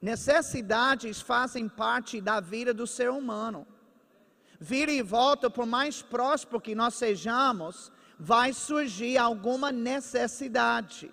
Necessidades 0.00 1.20
fazem 1.20 1.68
parte 1.68 2.20
da 2.20 2.40
vida 2.40 2.74
do 2.74 2.86
ser 2.86 3.10
humano. 3.10 3.66
Vira 4.60 4.92
e 4.92 5.02
volta, 5.02 5.50
por 5.50 5.66
mais 5.66 6.02
próspero 6.02 6.60
que 6.60 6.74
nós 6.74 6.94
sejamos, 6.94 7.90
vai 8.18 8.52
surgir 8.52 9.18
alguma 9.18 9.72
necessidade. 9.72 11.10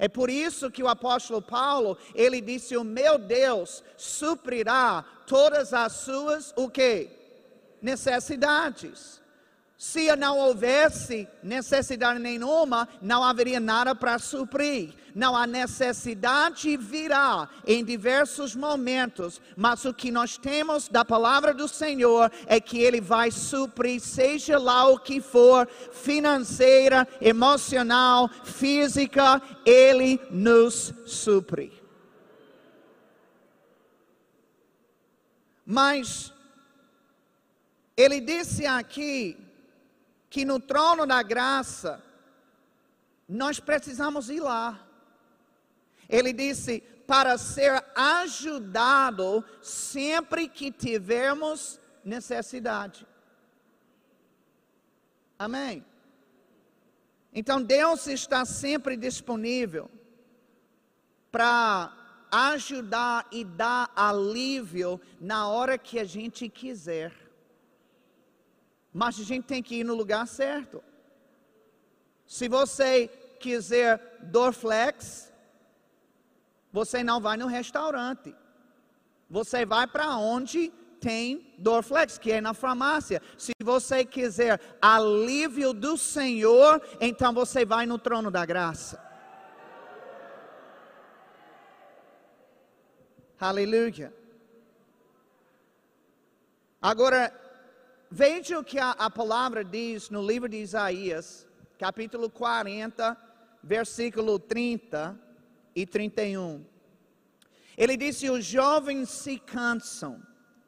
É 0.00 0.08
por 0.08 0.30
isso 0.30 0.70
que 0.70 0.82
o 0.82 0.88
apóstolo 0.88 1.42
Paulo, 1.42 1.98
ele 2.14 2.40
disse: 2.40 2.74
"O 2.74 2.82
meu 2.82 3.18
Deus 3.18 3.84
suprirá 3.98 5.04
todas 5.26 5.74
as 5.74 5.92
suas 5.92 6.54
o 6.56 6.70
quê? 6.70 7.10
necessidades". 7.82 9.19
Se 9.80 10.14
não 10.14 10.36
houvesse 10.36 11.26
necessidade 11.42 12.20
nenhuma, 12.20 12.86
não 13.00 13.24
haveria 13.24 13.58
nada 13.58 13.94
para 13.94 14.18
suprir. 14.18 14.92
Não 15.14 15.34
há 15.34 15.46
necessidade 15.46 16.76
virá 16.76 17.48
em 17.66 17.82
diversos 17.82 18.54
momentos, 18.54 19.40
mas 19.56 19.86
o 19.86 19.94
que 19.94 20.10
nós 20.10 20.36
temos 20.36 20.86
da 20.86 21.02
palavra 21.02 21.54
do 21.54 21.66
Senhor 21.66 22.30
é 22.44 22.60
que 22.60 22.78
Ele 22.78 23.00
vai 23.00 23.30
suprir, 23.30 24.02
seja 24.02 24.58
lá 24.58 24.86
o 24.86 24.98
que 24.98 25.18
for, 25.18 25.66
financeira, 25.66 27.08
emocional, 27.18 28.28
física, 28.44 29.40
Ele 29.64 30.20
nos 30.30 30.92
supre. 31.06 31.72
Mas 35.64 36.30
Ele 37.96 38.20
disse 38.20 38.66
aqui 38.66 39.48
que 40.30 40.44
no 40.44 40.60
trono 40.60 41.04
da 41.04 41.22
graça, 41.22 42.02
nós 43.28 43.60
precisamos 43.60 44.30
ir 44.30 44.40
lá. 44.40 44.86
Ele 46.08 46.32
disse: 46.32 46.80
para 47.10 47.36
ser 47.36 47.84
ajudado 47.96 49.44
sempre 49.60 50.48
que 50.48 50.70
tivermos 50.70 51.80
necessidade. 52.04 53.04
Amém? 55.36 55.84
Então 57.32 57.60
Deus 57.60 58.06
está 58.06 58.44
sempre 58.44 58.96
disponível 58.96 59.90
para 61.32 61.92
ajudar 62.30 63.26
e 63.32 63.44
dar 63.44 63.90
alívio 63.96 65.00
na 65.20 65.48
hora 65.48 65.76
que 65.76 65.98
a 65.98 66.04
gente 66.04 66.48
quiser. 66.48 67.12
Mas 68.92 69.18
a 69.20 69.22
gente 69.22 69.44
tem 69.44 69.62
que 69.62 69.76
ir 69.76 69.84
no 69.84 69.94
lugar 69.94 70.26
certo. 70.26 70.82
Se 72.26 72.48
você 72.48 73.08
quiser 73.38 74.18
Dorflex, 74.22 75.32
você 76.72 77.02
não 77.02 77.20
vai 77.20 77.36
no 77.36 77.46
restaurante. 77.46 78.34
Você 79.28 79.64
vai 79.64 79.86
para 79.86 80.16
onde 80.16 80.72
tem 81.00 81.54
Dorflex, 81.58 82.18
que 82.18 82.30
é 82.30 82.40
na 82.40 82.52
farmácia. 82.52 83.22
Se 83.38 83.52
você 83.62 84.04
quiser 84.04 84.60
alívio 84.82 85.72
do 85.72 85.96
Senhor, 85.96 86.82
então 87.00 87.32
você 87.32 87.64
vai 87.64 87.86
no 87.86 87.98
trono 87.98 88.30
da 88.30 88.44
graça. 88.44 89.02
Aleluia. 93.40 94.12
Agora, 96.82 97.32
Veja 98.12 98.58
o 98.58 98.64
que 98.64 98.76
a, 98.76 98.90
a 98.90 99.08
palavra 99.08 99.62
diz 99.62 100.10
no 100.10 100.20
livro 100.20 100.48
de 100.48 100.56
Isaías, 100.56 101.46
capítulo 101.78 102.28
40, 102.28 103.16
versículo 103.62 104.36
30 104.36 105.16
e 105.76 105.86
31. 105.86 106.64
Ele 107.78 107.96
disse: 107.96 108.28
Os 108.28 108.44
jovens 108.44 109.10
se 109.10 109.38
cansam 109.38 110.20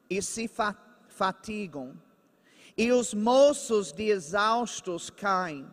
e 0.09 0.23
se 0.23 0.49
fatigam, 1.09 2.01
e 2.77 2.93
os 2.93 3.13
moços 3.13 3.93
de 3.93 4.05
exaustos 4.05 5.11
caem, 5.11 5.69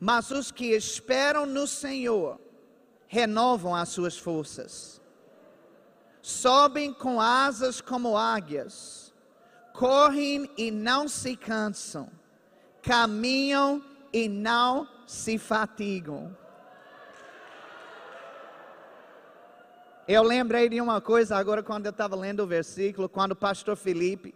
mas 0.00 0.32
os 0.32 0.50
que 0.50 0.74
esperam 0.74 1.46
no 1.46 1.68
Senhor 1.68 2.40
renovam 3.06 3.72
as 3.72 3.88
suas 3.90 4.18
forças, 4.18 5.00
sobem 6.20 6.92
com 6.92 7.20
asas 7.20 7.80
como 7.80 8.16
águias 8.16 9.01
correm 9.72 10.48
e 10.56 10.70
não 10.70 11.08
se 11.08 11.36
cansam, 11.36 12.08
caminham 12.82 13.82
e 14.12 14.28
não 14.28 14.88
se 15.06 15.38
fatigam. 15.38 16.36
Eu 20.06 20.22
lembrei 20.22 20.68
de 20.68 20.80
uma 20.80 21.00
coisa 21.00 21.36
agora 21.36 21.62
quando 21.62 21.86
eu 21.86 21.90
estava 21.90 22.16
lendo 22.16 22.40
o 22.40 22.46
versículo, 22.46 23.08
quando 23.08 23.32
o 23.32 23.36
pastor 23.36 23.76
Felipe 23.76 24.34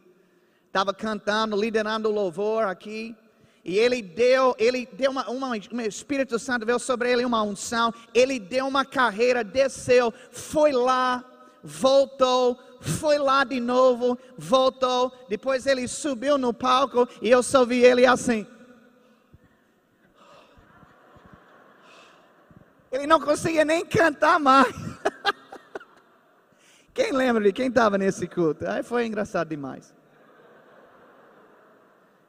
estava 0.67 0.95
cantando, 0.95 1.57
liderando 1.57 2.09
o 2.09 2.13
louvor 2.13 2.65
aqui. 2.65 3.17
E 3.65 3.77
ele 3.79 4.01
deu, 4.01 4.55
ele 4.59 4.87
deu 4.93 5.11
uma, 5.11 5.29
uma, 5.29 5.51
um 5.73 5.81
Espírito 5.81 6.39
Santo 6.39 6.65
veio 6.65 6.79
sobre 6.79 7.11
ele 7.11 7.25
uma 7.25 7.43
unção. 7.43 7.93
Ele 8.15 8.39
deu 8.39 8.67
uma 8.67 8.85
carreira, 8.85 9.43
desceu, 9.43 10.15
foi 10.31 10.71
lá, 10.71 11.25
voltou, 11.65 12.57
foi 12.81 13.19
lá 13.19 13.45
de 13.45 13.61
novo, 13.61 14.19
voltou. 14.37 15.13
Depois 15.29 15.67
ele 15.67 15.89
subiu 15.89 16.39
no 16.39 16.53
palco 16.53 17.09
e 17.21 17.31
eu 17.31 17.43
só 17.43 17.65
vi 17.65 17.85
ele 17.85 18.07
assim. 18.07 18.47
Ele 22.91 23.07
não 23.07 23.21
conseguia 23.21 23.65
nem 23.65 23.85
cantar 23.85 24.39
mais. 24.39 24.75
Quem 26.95 27.13
lembra 27.13 27.45
de 27.45 27.53
quem 27.53 27.69
estava 27.69 27.99
nesse 27.99 28.27
culto? 28.27 28.67
Aí 28.67 28.83
foi 28.83 29.05
engraçado 29.05 29.49
demais. 29.49 29.95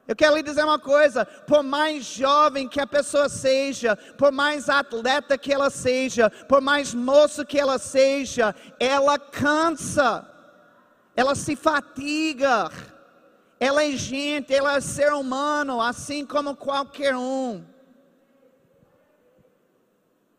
Eu 0.06 0.16
quero 0.16 0.36
lhe 0.36 0.42
dizer 0.42 0.62
uma 0.62 0.78
coisa: 0.78 1.24
por 1.24 1.62
mais 1.62 2.04
jovem 2.04 2.68
que 2.68 2.78
a 2.78 2.86
pessoa 2.86 3.30
seja, 3.30 3.96
por 3.96 4.30
mais 4.30 4.68
atleta 4.68 5.38
que 5.38 5.52
ela 5.52 5.70
seja, 5.70 6.28
por 6.28 6.60
mais 6.60 6.92
moço 6.92 7.46
que 7.46 7.58
ela 7.58 7.78
seja, 7.78 8.54
ela 8.78 9.18
cansa 9.18 10.37
ela 11.18 11.34
se 11.34 11.56
fatiga, 11.56 12.70
ela 13.58 13.82
é 13.82 13.90
gente, 13.90 14.54
ela 14.54 14.76
é 14.76 14.80
ser 14.80 15.12
humano, 15.12 15.82
assim 15.82 16.24
como 16.24 16.54
qualquer 16.54 17.16
um. 17.16 17.64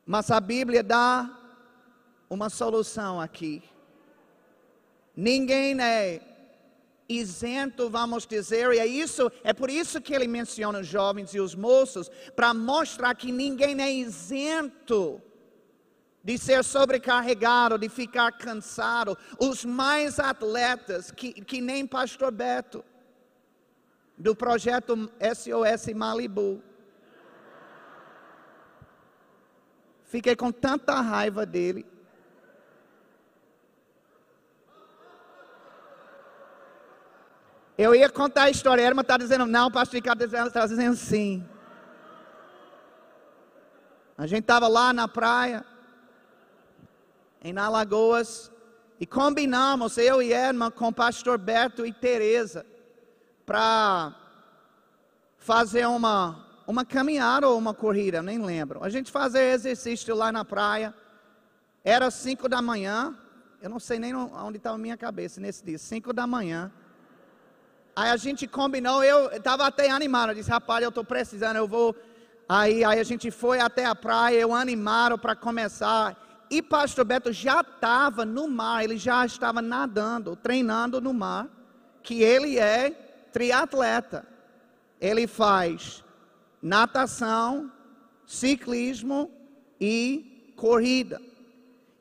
Mas 0.05 0.31
a 0.31 0.39
Bíblia 0.39 0.81
dá 0.81 1.29
uma 2.29 2.49
solução 2.49 3.19
aqui. 3.19 3.61
Ninguém 5.13 5.81
é 5.81 6.21
isento, 7.09 7.89
vamos 7.89 8.25
dizer, 8.25 8.71
e 8.71 8.79
é 8.79 8.87
isso, 8.87 9.29
é 9.43 9.51
por 9.51 9.69
isso 9.69 9.99
que 9.99 10.15
ele 10.15 10.29
menciona 10.29 10.79
os 10.79 10.87
jovens 10.87 11.35
e 11.35 11.41
os 11.41 11.55
moços, 11.55 12.09
para 12.37 12.53
mostrar 12.53 13.13
que 13.15 13.33
ninguém 13.33 13.81
é 13.81 13.91
isento 13.91 15.21
de 16.23 16.37
ser 16.37 16.63
sobrecarregado, 16.63 17.77
de 17.77 17.89
ficar 17.89 18.31
cansado. 18.31 19.17
Os 19.39 19.63
mais 19.63 20.19
atletas, 20.19 21.11
que, 21.11 21.33
que 21.33 21.61
nem 21.61 21.87
Pastor 21.87 22.31
Beto, 22.31 22.83
do 24.17 24.35
projeto 24.35 25.09
SOS 25.21 25.93
Malibu. 25.95 26.61
Fiquei 30.05 30.35
com 30.35 30.51
tanta 30.51 30.99
raiva 30.99 31.45
dele. 31.45 31.85
Eu 37.77 37.95
ia 37.95 38.09
contar 38.09 38.43
a 38.43 38.49
história, 38.49 38.81
ele 38.81 38.99
está 38.99 39.15
dizendo 39.15 39.45
não, 39.45 39.71
pastor 39.71 39.95
Ricardo 39.95 40.21
está 40.23 40.65
dizendo 40.65 40.97
sim. 40.97 41.47
A 44.17 44.27
gente 44.27 44.41
estava 44.41 44.67
lá 44.67 44.91
na 44.91 45.07
praia, 45.07 45.65
em 47.43 47.57
Alagoas, 47.57 48.51
e 48.99 49.05
combinamos, 49.05 49.97
eu 49.97 50.21
e 50.21 50.33
Edma, 50.33 50.69
com 50.69 50.89
o 50.89 50.93
pastor 50.93 51.37
Berto 51.37 51.85
e 51.85 51.93
Teresa, 51.93 52.65
para 53.45 54.13
fazer 55.37 55.87
uma, 55.87 56.45
uma 56.67 56.83
caminhada 56.83 57.47
ou 57.47 57.57
uma 57.57 57.73
corrida, 57.73 58.21
nem 58.21 58.43
lembro. 58.43 58.83
A 58.83 58.89
gente 58.89 59.09
fazia 59.09 59.53
exercício 59.53 60.13
lá 60.13 60.31
na 60.31 60.43
praia, 60.43 60.93
era 61.83 62.11
cinco 62.11 62.49
da 62.49 62.61
manhã, 62.61 63.17
eu 63.61 63.69
não 63.69 63.79
sei 63.79 63.99
nem 63.99 64.13
onde 64.13 64.57
estava 64.57 64.75
a 64.75 64.79
minha 64.79 64.97
cabeça 64.97 65.39
nesse 65.39 65.63
dia, 65.63 65.77
cinco 65.77 66.11
da 66.11 66.27
manhã. 66.27 66.71
Aí 67.95 68.09
a 68.09 68.17
gente 68.17 68.47
combinou, 68.47 69.03
eu 69.03 69.29
estava 69.31 69.65
até 69.65 69.89
animado, 69.89 70.29
eu 70.29 70.35
disse, 70.35 70.49
rapaz, 70.49 70.83
eu 70.83 70.89
estou 70.89 71.03
precisando, 71.03 71.57
eu 71.57 71.67
vou. 71.67 71.95
Aí, 72.47 72.83
aí 72.83 72.99
a 72.99 73.03
gente 73.03 73.31
foi 73.31 73.59
até 73.59 73.85
a 73.85 73.95
praia, 73.95 74.37
eu 74.39 74.53
animado 74.53 75.17
para 75.17 75.35
começar. 75.35 76.17
E 76.49 76.61
pastor 76.61 77.05
Beto 77.05 77.31
já 77.31 77.61
estava 77.61 78.25
no 78.25 78.47
mar, 78.47 78.83
ele 78.83 78.97
já 78.97 79.25
estava 79.25 79.61
nadando, 79.61 80.35
treinando 80.35 80.99
no 80.99 81.13
mar, 81.13 81.47
que 82.01 82.23
ele 82.23 82.57
é 82.57 82.89
triatleta. 83.31 84.25
ele 84.99 85.27
faz 85.27 86.03
natação, 86.61 87.71
ciclismo 88.25 89.31
e 89.79 90.53
corrida. 90.57 91.21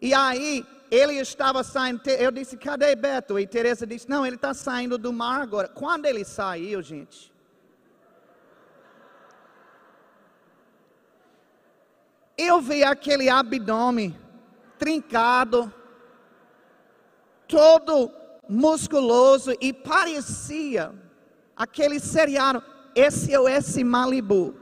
E 0.01 0.13
aí 0.13 0.67
ele 0.91 1.15
estava 1.15 1.63
saindo, 1.63 2.01
eu 2.09 2.31
disse, 2.31 2.57
cadê 2.57 2.97
Beto? 2.97 3.39
E 3.39 3.47
Teresa 3.47 3.87
disse, 3.87 4.09
não, 4.09 4.27
ele 4.27 4.37
está 4.37 4.53
saindo 4.55 4.99
do 4.99 5.13
mar 5.13 5.43
agora. 5.43 5.69
Quando 5.69 6.07
ele 6.07 6.25
saiu, 6.25 6.83
gente, 6.83 7.33
eu 12.37 12.61
vi 12.61 12.83
aquele 12.83 13.29
abdômen 13.29 14.17
trincado, 14.79 15.73
todo 17.47 18.13
musculoso 18.49 19.53
e 19.61 19.73
parecia 19.73 20.93
aquele 21.57 21.99
seriado, 21.99 22.63
esse 22.95 23.35
é 23.35 23.41
o 23.41 23.49
S 23.49 23.83
Malibu. 23.83 24.55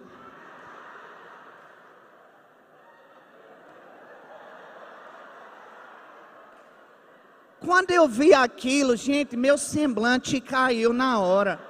Quando 7.67 7.91
eu 7.91 8.07
vi 8.07 8.33
aquilo, 8.33 8.95
gente, 8.95 9.37
meu 9.37 9.59
semblante 9.59 10.41
caiu 10.41 10.93
na 10.93 11.19
hora. 11.19 11.61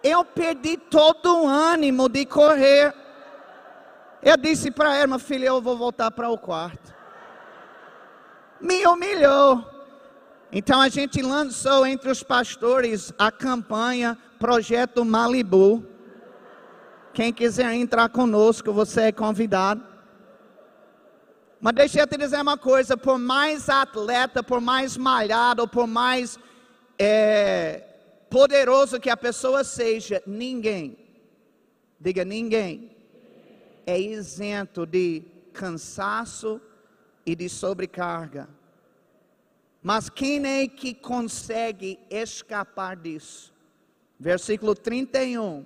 Eu 0.00 0.24
perdi 0.24 0.76
todo 0.76 1.42
o 1.42 1.48
ânimo 1.48 2.08
de 2.08 2.24
correr. 2.24 2.94
Eu 4.28 4.36
disse 4.36 4.72
para 4.72 5.06
minha 5.06 5.20
filha, 5.20 5.46
eu 5.46 5.62
vou 5.62 5.76
voltar 5.76 6.10
para 6.10 6.28
o 6.28 6.36
quarto. 6.36 6.92
Me 8.60 8.84
humilhou. 8.84 9.64
Então 10.50 10.80
a 10.80 10.88
gente 10.88 11.22
lançou 11.22 11.86
entre 11.86 12.10
os 12.10 12.24
pastores 12.24 13.12
a 13.16 13.30
campanha 13.30 14.18
Projeto 14.36 15.04
Malibu. 15.04 15.86
Quem 17.14 17.32
quiser 17.32 17.72
entrar 17.74 18.08
conosco, 18.08 18.72
você 18.72 19.02
é 19.02 19.12
convidado. 19.12 19.86
Mas 21.60 21.74
deixa 21.74 22.00
eu 22.00 22.06
te 22.08 22.18
dizer 22.18 22.40
uma 22.40 22.58
coisa: 22.58 22.96
por 22.96 23.20
mais 23.20 23.68
atleta, 23.68 24.42
por 24.42 24.60
mais 24.60 24.96
malhado, 24.96 25.68
por 25.68 25.86
mais 25.86 26.36
é, 26.98 27.80
poderoso 28.28 28.98
que 28.98 29.08
a 29.08 29.16
pessoa 29.16 29.62
seja, 29.62 30.20
ninguém, 30.26 30.98
diga 32.00 32.24
ninguém, 32.24 32.95
é 33.86 33.98
isento 33.98 34.84
de 34.84 35.22
cansaço 35.52 36.60
e 37.24 37.34
de 37.34 37.48
sobrecarga. 37.48 38.48
Mas 39.82 40.10
quem 40.10 40.44
é 40.44 40.66
que 40.66 40.92
consegue 40.92 41.98
escapar 42.10 42.96
disso? 42.96 43.54
Versículo 44.18 44.74
31 44.74 45.64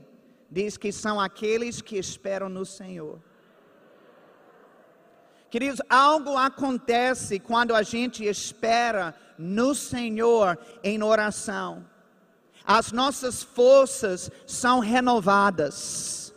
diz 0.50 0.76
que 0.76 0.92
são 0.92 1.18
aqueles 1.18 1.80
que 1.80 1.96
esperam 1.96 2.48
no 2.48 2.66
Senhor. 2.66 3.20
Queridos, 5.48 5.80
algo 5.88 6.37
acontece 6.37 7.40
quando 7.40 7.74
a 7.74 7.83
gente 7.83 8.24
espera 8.24 9.14
no 9.38 9.74
Senhor 9.74 10.59
em 10.83 11.02
oração. 11.02 11.85
As 12.64 12.92
nossas 12.92 13.42
forças 13.42 14.30
são 14.46 14.78
renovadas. 14.78 16.29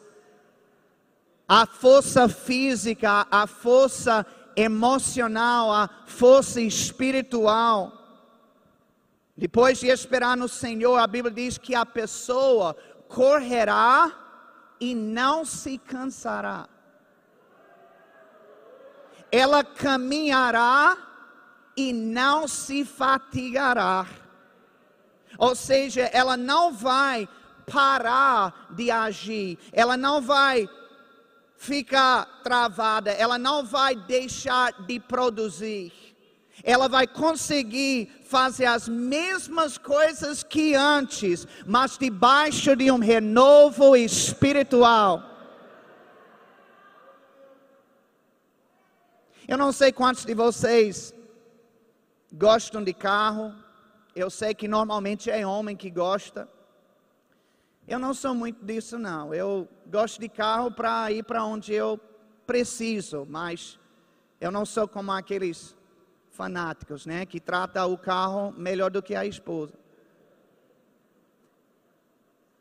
A 1.54 1.66
força 1.66 2.28
física, 2.28 3.28
a 3.30 3.46
força 3.46 4.26
emocional, 4.56 5.72
a 5.72 5.90
força 6.08 6.60
espiritual. 6.62 7.92
Depois 9.38 9.80
de 9.80 9.88
esperar 9.88 10.38
no 10.38 10.48
Senhor, 10.48 10.98
a 10.98 11.06
Bíblia 11.06 11.34
diz 11.34 11.58
que 11.58 11.76
a 11.76 11.86
pessoa 11.86 12.76
correrá 13.08 14.12
e 14.80 14.96
não 14.96 15.46
se 15.46 15.78
cansará 15.78 16.68
ela 19.34 19.64
caminhará 19.64 20.96
e 21.76 21.92
não 21.92 22.48
se 22.48 22.86
fatigará. 22.86 24.06
Ou 25.40 25.56
seja, 25.56 26.04
ela 26.14 26.38
não 26.38 26.72
vai 26.72 27.28
parar 27.66 28.68
de 28.70 28.92
agir, 28.92 29.58
ela 29.72 29.98
não 29.98 30.22
vai 30.22 30.70
ficar 31.64 32.42
travada, 32.44 33.12
ela 33.12 33.38
não 33.38 33.64
vai 33.64 33.96
deixar 33.96 34.74
de 34.86 35.00
produzir. 35.00 35.94
Ela 36.62 36.90
vai 36.90 37.08
conseguir 37.08 38.10
fazer 38.26 38.66
as 38.66 38.88
mesmas 38.88 39.78
coisas 39.78 40.44
que 40.44 40.76
antes, 40.76 41.48
mas 41.66 41.98
debaixo 41.98 42.76
de 42.76 42.92
um 42.92 43.00
renovo 43.00 43.96
espiritual. 43.96 45.24
Eu 49.48 49.58
não 49.58 49.72
sei 49.72 49.92
quantos 49.92 50.26
de 50.26 50.34
vocês 50.34 51.14
gostam 52.32 52.84
de 52.84 52.94
carro. 52.94 53.54
Eu 54.14 54.30
sei 54.30 54.54
que 54.54 54.68
normalmente 54.68 55.32
é 55.32 55.48
homem 55.48 55.76
que 55.76 55.90
gosta. 55.90 56.48
Eu 57.88 58.00
não 58.00 58.14
sou 58.14 58.34
muito 58.34 58.64
disso 58.66 58.98
não. 58.98 59.34
Eu 59.34 59.68
gosto 59.88 60.22
de 60.22 60.30
carro 60.30 60.72
para 60.72 61.12
ir 61.12 61.24
para 61.24 61.44
onde 61.44 61.74
eu 61.74 62.00
preciso, 62.48 63.26
mas 63.30 63.78
eu 64.40 64.52
não 64.52 64.66
sou 64.66 64.88
como 64.88 65.12
aqueles 65.12 65.76
fanáticos, 66.32 67.06
né, 67.06 67.26
que 67.26 67.40
trata 67.40 67.86
o 67.86 67.98
carro 67.98 68.54
melhor 68.58 68.90
do 68.90 69.02
que 69.04 69.16
a 69.16 69.26
esposa. 69.26 69.74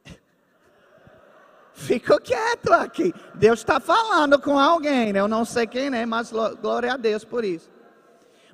Fico 1.72 2.20
quieto 2.20 2.72
aqui. 2.72 3.14
Deus 3.34 3.60
está 3.60 3.80
falando 3.80 4.38
com 4.40 4.58
alguém. 4.58 5.12
Né? 5.12 5.20
Eu 5.20 5.28
não 5.28 5.44
sei 5.44 5.66
quem 5.66 5.94
é, 5.94 6.04
mas 6.04 6.32
glória 6.60 6.92
a 6.92 6.96
Deus 6.96 7.24
por 7.24 7.44
isso. 7.44 7.70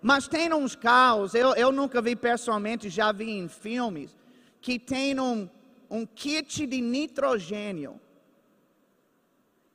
Mas 0.01 0.29
tem 0.29 0.53
uns 0.55 0.77
carros, 0.77 1.35
eu, 1.35 1.55
eu 1.55 1.73
nunca 1.73 2.01
vi 2.01 2.15
pessoalmente, 2.15 2.89
já 2.89 3.11
vi 3.11 3.31
em 3.31 3.49
filmes, 3.49 4.17
que 4.61 4.79
tem 4.79 5.19
um, 5.19 5.49
um 5.91 6.05
kit 6.07 6.67
de 6.67 6.81
nitrogênio. 6.81 8.01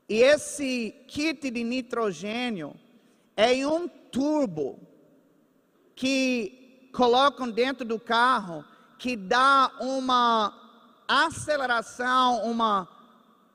E 0.07 0.15
esse 0.15 0.91
kit 1.07 1.49
de 1.49 1.63
nitrogênio 1.63 2.75
é 3.35 3.65
um 3.65 3.87
turbo 3.87 4.79
que 5.95 6.89
colocam 6.93 7.49
dentro 7.49 7.85
do 7.85 7.99
carro 7.99 8.63
que 8.99 9.15
dá 9.15 9.71
uma 9.79 10.53
aceleração, 11.07 12.43
uma 12.43 12.87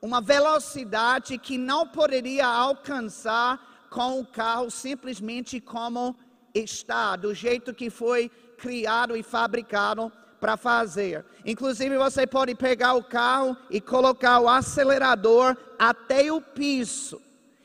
uma 0.01 0.21
velocidade 0.21 1.38
que 1.38 1.59
não 1.59 1.87
poderia 1.87 2.47
alcançar 2.47 3.87
com 3.90 4.21
o 4.21 4.27
carro 4.27 4.71
simplesmente 4.71 5.61
como 5.61 6.16
está, 6.55 7.16
do 7.16 7.35
jeito 7.35 7.75
que 7.75 7.90
foi 7.90 8.29
criado 8.57 9.16
e 9.16 9.23
fabricado 9.23 10.12
para 10.40 10.57
fazer. 10.57 11.24
Inclusive, 11.44 11.96
você 11.96 12.27
pode 12.27 12.55
pegar 12.55 12.94
o 12.94 13.05
carro 13.05 13.57
e 13.70 13.81
colocar 13.81 14.40
o 14.40 14.48
acelerador 14.48 15.57
até 15.79 16.31
o 16.33 16.40
piso. 16.40 17.20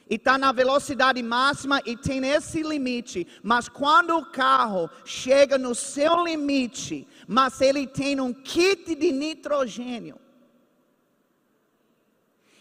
E 0.09 0.15
está 0.15 0.37
na 0.37 0.51
velocidade 0.51 1.23
máxima 1.23 1.81
e 1.85 1.95
tem 1.95 2.27
esse 2.27 2.61
limite. 2.61 3.27
Mas 3.41 3.69
quando 3.69 4.17
o 4.17 4.25
carro 4.25 4.89
chega 5.05 5.57
no 5.57 5.73
seu 5.73 6.23
limite, 6.23 7.07
mas 7.27 7.61
ele 7.61 7.87
tem 7.87 8.19
um 8.19 8.33
kit 8.33 8.95
de 8.95 9.11
nitrogênio, 9.11 10.19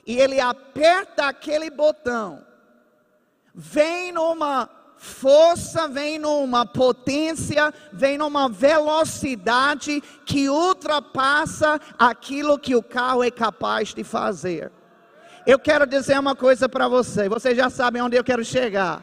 e 0.07 0.18
ele 0.18 0.40
aperta 0.40 1.27
aquele 1.27 1.70
botão, 1.70 2.44
vem 3.55 4.12
numa 4.12 4.68
força, 5.03 5.88
vem 5.88 6.17
numa 6.17 6.65
potência, 6.65 7.75
vem 7.93 8.17
numa 8.17 8.49
velocidade 8.49 10.01
que 10.25 10.49
ultrapassa 10.49 11.81
aquilo 11.99 12.57
que 12.57 12.77
o 12.77 12.83
carro 12.83 13.25
é 13.25 13.31
capaz 13.31 13.93
de 13.93 14.05
fazer. 14.05 14.71
Eu 15.45 15.59
quero 15.59 15.88
dizer 15.88 16.21
uma 16.21 16.37
coisa 16.37 16.69
para 16.69 16.87
você, 16.87 17.29
vocês 17.29 17.57
já 17.57 17.69
sabem 17.69 18.01
onde 18.01 18.17
eu 18.17 18.23
quero 18.23 18.45
chegar. 18.45 19.03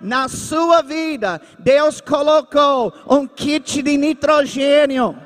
Na 0.00 0.26
sua 0.26 0.80
vida, 0.80 1.38
Deus 1.58 2.00
colocou 2.00 2.90
um 3.06 3.26
kit 3.26 3.82
de 3.82 3.98
nitrogênio 3.98 5.18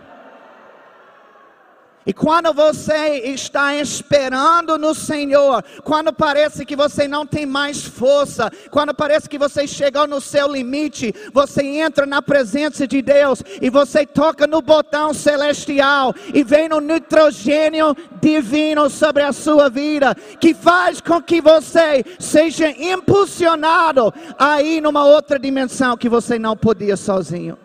e 2.07 2.13
quando 2.13 2.53
você 2.53 3.19
está 3.25 3.75
esperando 3.77 4.77
no 4.77 4.95
Senhor, 4.95 5.65
quando 5.83 6.13
parece 6.13 6.65
que 6.65 6.77
você 6.77 7.09
não 7.09 7.27
tem 7.27 7.47
mais 7.47 7.83
força, 7.83 8.53
quando 8.71 8.95
parece 8.95 9.29
que 9.29 9.39
você 9.39 9.67
chegou 9.67 10.07
no 10.07 10.21
seu 10.21 10.47
limite, 10.47 11.15
você 11.33 11.63
entra 11.63 12.05
na 12.05 12.21
presença 12.21 12.87
de 12.87 13.01
Deus 13.01 13.43
e 13.61 13.71
você 13.71 14.05
toca 14.05 14.47
no 14.47 14.61
botão 14.61 15.15
celestial 15.15 16.15
e 16.33 16.45
vem 16.45 16.69
no 16.69 16.81
nitrogênio 16.81 17.97
divino 18.21 18.91
sobre 18.91 19.23
a 19.23 19.33
sua 19.33 19.71
vida, 19.71 20.15
que 20.39 20.53
faz 20.53 21.01
com 21.01 21.23
que 21.23 21.41
você 21.41 22.05
seja 22.19 22.69
impulsionado 22.71 24.13
a 24.39 24.61
ir 24.63 24.81
numa 24.83 25.05
outra 25.05 25.39
dimensão 25.39 25.97
que 25.97 26.09
você 26.09 26.39
não 26.39 26.57
podia 26.57 26.97
sozinho. 26.97 27.64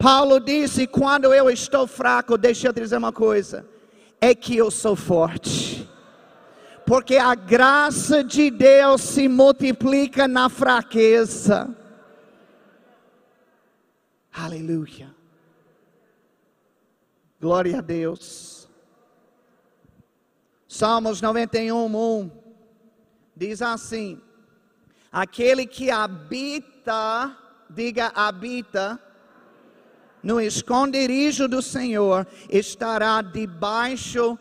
Paulo 0.00 0.40
disse: 0.40 0.86
quando 0.86 1.34
eu 1.34 1.50
estou 1.50 1.86
fraco, 1.86 2.38
deixa 2.38 2.68
eu 2.68 2.72
dizer 2.72 2.96
uma 2.96 3.12
coisa, 3.12 3.68
é 4.18 4.34
que 4.34 4.56
eu 4.56 4.70
sou 4.70 4.96
forte. 4.96 5.86
Porque 6.86 7.18
a 7.18 7.34
graça 7.34 8.24
de 8.24 8.50
Deus 8.50 9.02
se 9.02 9.28
multiplica 9.28 10.26
na 10.26 10.48
fraqueza. 10.48 11.76
Aleluia. 14.32 15.14
Glória 17.38 17.78
a 17.78 17.82
Deus. 17.82 18.66
Salmos 20.66 21.20
91, 21.20 21.94
1 21.94 22.30
diz 23.36 23.60
assim: 23.60 24.18
Aquele 25.12 25.66
que 25.66 25.90
habita, 25.90 27.36
diga 27.68 28.10
habita, 28.14 28.98
no 30.22 30.40
esconderijo 30.40 31.48
do 31.48 31.62
Senhor, 31.62 32.26
estará 32.48 33.22
debaixo 33.22 34.38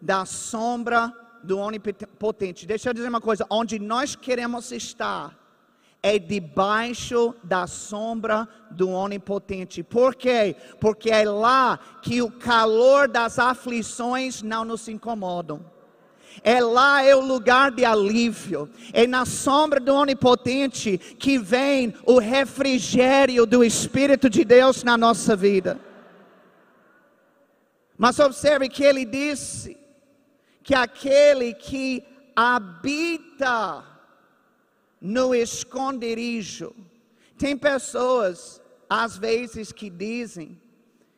da 0.00 0.24
sombra 0.24 1.12
do 1.42 1.58
onipotente. 1.58 2.66
Deixa 2.66 2.90
eu 2.90 2.94
dizer 2.94 3.08
uma 3.08 3.20
coisa: 3.20 3.46
onde 3.50 3.78
nós 3.78 4.16
queremos 4.16 4.72
estar 4.72 5.38
é 6.04 6.18
debaixo 6.18 7.34
da 7.42 7.66
sombra 7.66 8.46
do 8.70 8.90
onipotente. 8.90 9.82
Por 9.82 10.14
quê? 10.14 10.54
Porque 10.78 11.10
é 11.10 11.24
lá 11.24 11.78
que 12.02 12.20
o 12.20 12.30
calor 12.30 13.08
das 13.08 13.38
aflições 13.38 14.42
não 14.42 14.66
nos 14.66 14.86
incomodam. 14.86 15.64
É 16.42 16.60
lá 16.60 17.02
é 17.02 17.14
o 17.14 17.20
lugar 17.20 17.70
de 17.70 17.84
alívio. 17.84 18.68
É 18.92 19.06
na 19.06 19.24
sombra 19.24 19.80
do 19.80 19.94
onipotente 19.94 20.98
que 20.98 21.38
vem 21.38 21.94
o 22.04 22.18
refrigério 22.18 23.46
do 23.46 23.62
Espírito 23.62 24.28
de 24.28 24.44
Deus 24.44 24.82
na 24.82 24.96
nossa 24.96 25.36
vida. 25.36 25.80
Mas 27.96 28.18
observe 28.18 28.68
que 28.68 28.82
ele 28.82 29.04
disse 29.04 29.76
que 30.62 30.74
aquele 30.74 31.54
que 31.54 32.02
habita 32.34 33.84
no 35.00 35.34
esconderijo. 35.34 36.74
Tem 37.36 37.56
pessoas, 37.56 38.60
às 38.88 39.16
vezes, 39.16 39.70
que 39.70 39.90
dizem 39.90 40.60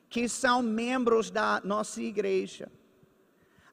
que 0.09 0.29
são 0.29 0.63
membros 0.63 1.31
da 1.31 1.61
nossa 1.65 2.03
igreja. 2.03 2.71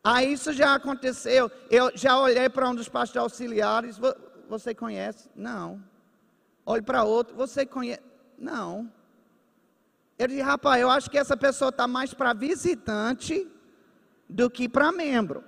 Ah, 0.04 0.24
isso 0.24 0.52
já 0.52 0.76
aconteceu. 0.76 1.50
Eu 1.70 1.92
já 1.96 2.20
olhei 2.20 2.50
para 2.50 2.70
um 2.70 2.76
dos 2.76 2.90
pastores 2.90 3.24
auxiliares. 3.24 3.98
Você 4.50 4.76
conhece? 4.76 5.30
Não. 5.34 5.82
Olhe 6.66 6.82
para 6.82 7.04
outro. 7.04 7.36
Você 7.36 7.66
conhece? 7.66 8.02
Não. 8.38 8.92
Eu 10.20 10.28
disse, 10.28 10.42
rapaz, 10.42 10.82
eu 10.82 10.90
acho 10.90 11.10
que 11.10 11.18
essa 11.18 11.38
pessoa 11.38 11.70
está 11.70 11.88
mais 11.88 12.14
para 12.14 12.34
visitante 12.34 13.48
do 14.30 14.50
que 14.50 14.68
para 14.68 14.92
membro. 14.92 15.44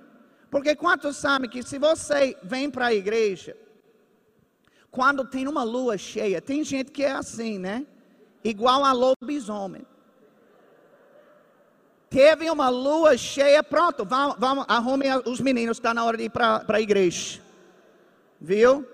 Porque 0.50 0.74
quantos 0.74 1.16
sabem 1.16 1.50
que 1.50 1.62
se 1.62 1.78
você 1.78 2.36
vem 2.42 2.70
para 2.70 2.86
a 2.86 2.94
igreja 2.94 3.56
quando 4.90 5.26
tem 5.26 5.46
uma 5.46 5.62
lua 5.62 5.98
cheia, 5.98 6.40
tem 6.40 6.64
gente 6.64 6.90
que 6.90 7.04
é 7.04 7.12
assim, 7.12 7.58
né? 7.58 7.86
Igual 8.42 8.82
a 8.82 8.92
lobisomem. 8.92 9.86
Teve 12.08 12.48
uma 12.50 12.68
lua 12.68 13.16
cheia, 13.16 13.62
pronto, 13.62 14.04
vamos, 14.04 14.36
vamos 14.38 14.66
os 15.24 15.40
meninos, 15.40 15.76
está 15.76 15.92
na 15.92 16.04
hora 16.04 16.16
de 16.16 16.24
ir 16.24 16.30
para 16.30 16.64
a 16.66 16.80
igreja. 16.80 17.40
Viu? 18.40 18.86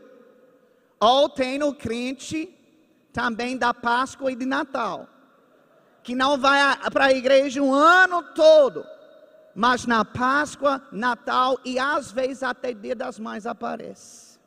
Ou 0.99 1.29
tem 1.29 1.59
no 1.59 1.75
crente 1.75 2.49
também 3.13 3.57
da 3.57 3.75
Páscoa 3.75 4.33
e 4.33 4.37
de 4.37 4.47
Natal, 4.47 5.09
que 6.03 6.15
não 6.15 6.39
vai 6.39 6.59
para 6.91 7.07
a 7.07 7.13
igreja 7.13 7.61
um 7.61 7.75
ano 7.75 8.23
todo, 8.35 8.87
mas 9.55 9.85
na 9.85 10.05
Páscoa, 10.05 10.81
Natal 10.91 11.59
e 11.65 11.79
às 11.79 12.11
vezes 12.11 12.43
até 12.43 12.73
Dia 12.73 12.95
das 12.95 13.19
Mães 13.19 13.47
aparece. 13.47 14.39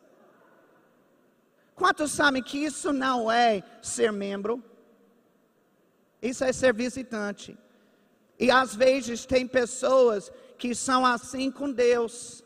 Quantos 1.76 2.12
sabem 2.12 2.42
que 2.42 2.58
isso 2.58 2.92
não 2.92 3.32
é 3.32 3.62
ser 3.82 4.12
membro? 4.12 4.64
Isso 6.22 6.44
é 6.44 6.52
ser 6.52 6.74
visitante. 6.74 7.56
E 8.40 8.52
às 8.52 8.76
vezes 8.76 9.26
tem 9.26 9.48
pessoas 9.48 10.32
que 10.58 10.76
são 10.76 11.06
assim 11.06 11.50
com 11.50 11.72
Deus. 11.72 12.44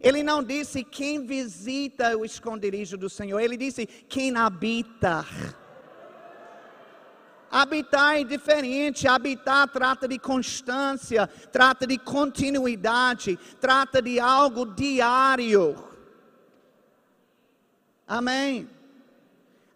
Ele 0.00 0.22
não 0.22 0.42
disse 0.42 0.84
quem 0.84 1.24
visita 1.24 2.16
o 2.16 2.24
esconderijo 2.24 2.96
do 2.96 3.08
Senhor, 3.08 3.40
ele 3.40 3.56
disse 3.56 3.86
quem 3.86 4.36
habita. 4.36 5.26
Habitar 7.50 8.18
é 8.18 8.24
diferente, 8.24 9.08
habitar 9.08 9.68
trata 9.68 10.06
de 10.06 10.18
constância, 10.18 11.26
trata 11.50 11.86
de 11.86 11.96
continuidade, 11.96 13.38
trata 13.60 14.02
de 14.02 14.20
algo 14.20 14.66
diário. 14.66 15.76
Amém. 18.06 18.68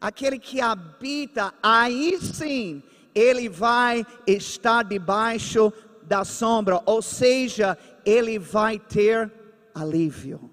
Aquele 0.00 0.38
que 0.38 0.60
habita, 0.60 1.54
aí 1.62 2.18
sim, 2.20 2.82
ele 3.14 3.48
vai 3.48 4.06
estar 4.26 4.84
debaixo 4.84 5.72
da 6.02 6.24
sombra, 6.24 6.82
ou 6.86 7.00
seja, 7.00 7.76
ele 8.04 8.38
vai 8.38 8.78
ter 8.78 9.32
alívio. 9.74 10.50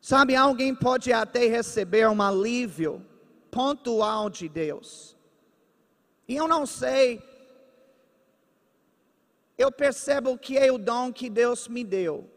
Sabe, 0.00 0.36
alguém 0.36 0.74
pode 0.74 1.12
até 1.12 1.46
receber 1.46 2.08
um 2.08 2.22
alívio 2.22 3.04
pontual 3.50 4.30
de 4.30 4.48
Deus. 4.48 5.16
E 6.28 6.36
eu 6.36 6.46
não 6.46 6.64
sei, 6.64 7.22
eu 9.58 9.72
percebo 9.72 10.38
que 10.38 10.56
é 10.56 10.70
o 10.70 10.78
dom 10.78 11.12
que 11.12 11.28
Deus 11.28 11.66
me 11.66 11.82
deu 11.82 12.30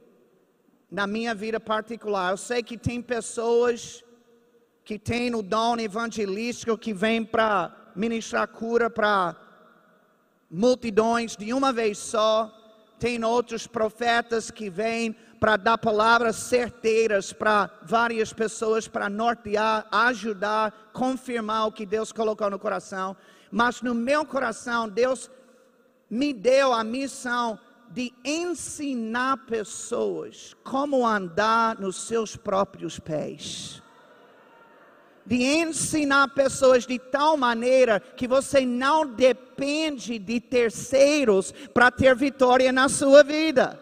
na 0.89 1.05
minha 1.05 1.35
vida 1.35 1.59
particular. 1.59 2.31
Eu 2.31 2.37
sei 2.37 2.63
que 2.63 2.77
tem 2.77 3.01
pessoas 3.01 4.03
que 4.89 4.97
têm 4.97 5.35
o 5.35 5.43
dom 5.43 5.77
evangelístico 5.77 6.75
que 6.75 6.91
vêm 6.91 7.23
para 7.23 7.71
ministrar 7.95 8.47
cura 8.47 8.89
para 8.89 9.35
multidões 10.49 11.37
de 11.37 11.53
uma 11.53 11.71
vez 11.71 11.99
só. 11.99 12.51
Tem 12.97 13.23
outros 13.23 13.67
profetas 13.67 14.49
que 14.49 14.67
vêm 14.67 15.15
para 15.39 15.57
dar 15.57 15.77
palavras 15.77 16.37
certeiras 16.37 17.31
para 17.31 17.69
várias 17.83 18.33
pessoas, 18.33 18.87
para 18.87 19.07
nortear, 19.11 19.87
ajudar, 19.91 20.89
confirmar 20.91 21.67
o 21.67 21.71
que 21.71 21.85
Deus 21.85 22.11
colocou 22.11 22.49
no 22.49 22.57
coração. 22.57 23.15
Mas 23.51 23.83
no 23.83 23.93
meu 23.93 24.25
coração, 24.25 24.89
Deus 24.89 25.29
me 26.09 26.33
deu 26.33 26.73
a 26.73 26.83
missão 26.83 27.59
de 27.91 28.11
ensinar 28.25 29.45
pessoas 29.45 30.55
como 30.63 31.05
andar 31.05 31.79
nos 31.79 32.07
seus 32.07 32.35
próprios 32.35 32.99
pés. 32.99 33.83
De 35.29 35.43
ensinar 35.43 36.29
pessoas 36.29 36.87
de 36.87 36.97
tal 36.97 37.37
maneira 37.37 37.99
que 37.99 38.27
você 38.27 38.65
não 38.65 39.05
depende 39.05 40.17
de 40.17 40.39
terceiros 40.39 41.53
para 41.71 41.91
ter 41.91 42.15
vitória 42.15 42.71
na 42.71 42.89
sua 42.89 43.23
vida. 43.23 43.79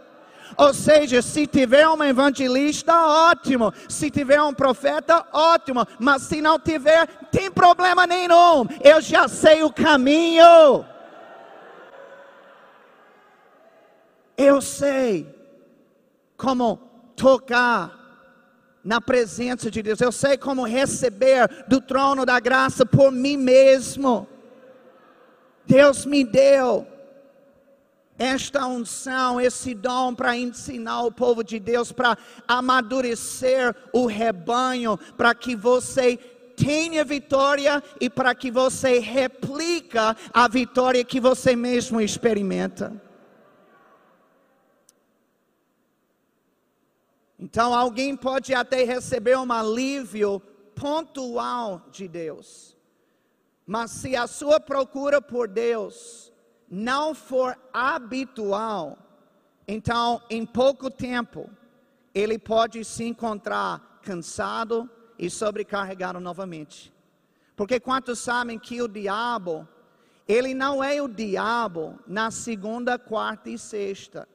Ou 0.57 0.73
seja, 0.73 1.21
se 1.21 1.47
tiver 1.47 1.87
um 1.87 2.03
evangelista, 2.03 2.93
ótimo. 3.29 3.73
Se 3.87 4.11
tiver 4.11 4.41
um 4.41 4.53
profeta, 4.53 5.25
ótimo. 5.31 5.87
Mas 5.97 6.23
se 6.23 6.41
não 6.41 6.59
tiver, 6.59 7.07
tem 7.31 7.49
problema 7.49 8.05
nenhum. 8.05 8.67
Eu 8.83 8.99
já 8.99 9.29
sei 9.29 9.63
o 9.63 9.71
caminho. 9.71 10.85
Eu 14.37 14.59
sei 14.59 15.33
como 16.35 16.75
tocar 17.15 18.06
na 18.87 19.01
presença 19.01 19.69
de 19.69 19.83
Deus. 19.83 19.99
Eu 19.99 20.13
sei 20.13 20.37
como 20.37 20.63
receber 20.63 21.65
do 21.67 21.81
trono 21.81 22.25
da 22.25 22.39
graça 22.39 22.85
por 22.85 23.11
mim 23.11 23.35
mesmo. 23.35 24.25
Deus 25.65 26.05
me 26.05 26.23
deu 26.23 26.87
esta 28.17 28.65
unção, 28.65 29.41
esse 29.41 29.75
dom 29.75 30.15
para 30.15 30.37
ensinar 30.37 31.03
o 31.03 31.11
povo 31.11 31.43
de 31.43 31.59
Deus, 31.59 31.91
para 31.91 32.17
amadurecer 32.47 33.75
o 33.91 34.05
rebanho, 34.05 34.97
para 35.17 35.35
que 35.35 35.53
você 35.53 36.15
tenha 36.55 37.03
vitória 37.03 37.83
e 37.99 38.09
para 38.09 38.33
que 38.33 38.49
você 38.49 38.99
replica 38.99 40.15
a 40.33 40.47
vitória 40.47 41.03
que 41.03 41.19
você 41.19 41.57
mesmo 41.57 41.99
experimenta. 41.99 43.06
Então 47.39 47.73
alguém 47.73 48.15
pode 48.15 48.53
até 48.53 48.83
receber 48.83 49.37
um 49.37 49.51
alívio 49.51 50.39
pontual 50.75 51.85
de 51.91 52.07
Deus. 52.07 52.75
Mas 53.65 53.91
se 53.91 54.15
a 54.15 54.25
sua 54.27 54.59
procura 54.59 55.21
por 55.21 55.47
Deus 55.47 56.31
não 56.69 57.13
for 57.13 57.57
habitual, 57.71 58.97
então 59.67 60.21
em 60.29 60.45
pouco 60.45 60.89
tempo 60.89 61.49
ele 62.13 62.39
pode 62.39 62.83
se 62.83 63.03
encontrar 63.03 63.99
cansado 64.01 64.89
e 65.19 65.29
sobrecarregado 65.29 66.19
novamente. 66.19 66.93
Porque 67.55 67.79
quantos 67.79 68.19
sabem 68.19 68.57
que 68.57 68.81
o 68.81 68.87
diabo, 68.87 69.67
ele 70.27 70.53
não 70.53 70.83
é 70.83 71.01
o 71.01 71.07
diabo 71.07 71.99
na 72.07 72.31
segunda, 72.31 72.97
quarta 72.97 73.49
e 73.49 73.57
sexta. 73.57 74.27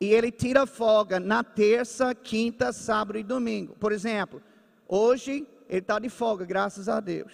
E 0.00 0.06
ele 0.14 0.32
tira 0.32 0.66
folga 0.66 1.20
na 1.20 1.44
terça, 1.44 2.14
quinta, 2.14 2.72
sábado 2.72 3.18
e 3.18 3.22
domingo. 3.22 3.76
Por 3.78 3.92
exemplo, 3.92 4.42
hoje 4.88 5.46
ele 5.68 5.80
está 5.80 5.98
de 5.98 6.08
folga, 6.08 6.44
graças 6.44 6.88
a 6.88 7.00
Deus. 7.00 7.32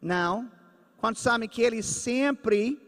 Não. 0.00 0.50
Quantos 0.96 1.22
sabem 1.22 1.48
que 1.48 1.62
ele 1.62 1.82
sempre 1.82 2.80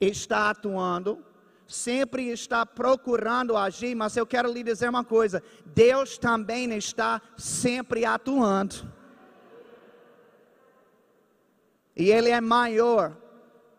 está 0.00 0.50
atuando, 0.50 1.22
sempre 1.66 2.28
está 2.30 2.64
procurando 2.64 3.56
agir, 3.56 3.94
mas 3.94 4.16
eu 4.16 4.26
quero 4.26 4.52
lhe 4.52 4.62
dizer 4.62 4.88
uma 4.88 5.04
coisa: 5.04 5.42
Deus 5.66 6.16
também 6.16 6.72
está 6.74 7.20
sempre 7.36 8.04
atuando. 8.04 8.90
E 11.94 12.10
Ele 12.10 12.28
é 12.28 12.40
maior 12.40 13.16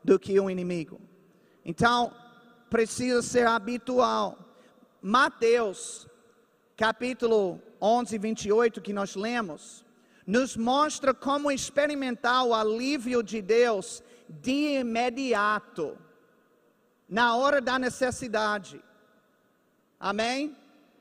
do 0.03 0.17
que 0.17 0.39
o 0.39 0.49
inimigo. 0.49 0.99
Então, 1.63 2.11
precisa 2.69 3.21
ser 3.21 3.47
habitual. 3.47 4.37
Mateus, 5.01 6.07
capítulo 6.75 7.61
11, 7.81 8.17
28, 8.17 8.81
que 8.81 8.93
nós 8.93 9.15
lemos, 9.15 9.85
nos 10.25 10.57
mostra 10.57 11.13
como 11.13 11.51
experimentar 11.51 12.43
o 12.45 12.53
alívio 12.53 13.23
de 13.23 13.41
Deus 13.41 14.03
de 14.27 14.79
imediato, 14.79 15.97
na 17.07 17.35
hora 17.35 17.61
da 17.61 17.79
necessidade. 17.79 18.83
Amém? 19.99 20.55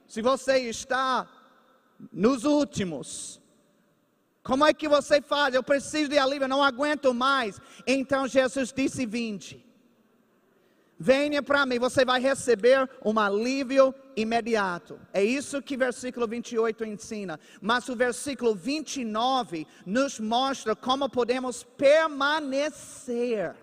Se 0.07 0.23
você 0.23 0.59
está 0.59 1.29
nos 2.13 2.45
últimos, 2.45 3.41
como 4.45 4.65
é 4.65 4.73
que 4.73 4.89
você 4.89 5.21
faz? 5.21 5.55
Eu 5.55 5.63
preciso 5.65 6.09
de 6.09 6.19
alívio, 6.19 6.47
não 6.47 6.63
aguento 6.63 7.13
mais. 7.13 7.61
Então 7.85 8.29
Jesus 8.29 8.73
disse: 8.73 9.05
Vinde. 9.05 9.66
Venha 10.99 11.43
para 11.43 11.67
mim, 11.67 11.79
você 11.79 12.07
vai 12.07 12.19
receber 12.21 12.89
um 13.05 13.19
alívio 13.19 13.95
imediato. 14.17 14.99
É 15.13 15.23
isso 15.23 15.61
que 15.61 15.77
versículo 15.77 16.27
28 16.27 16.85
ensina. 16.87 17.39
Mas 17.61 17.87
o 17.91 17.95
versículo 17.95 18.55
29 18.55 19.67
nos 19.85 20.19
mostra 20.19 20.75
como 20.75 21.09
podemos 21.11 21.63
permanecer 21.63 23.55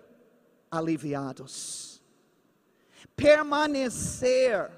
aliviados. 0.70 2.00
Permanecer 3.16 4.70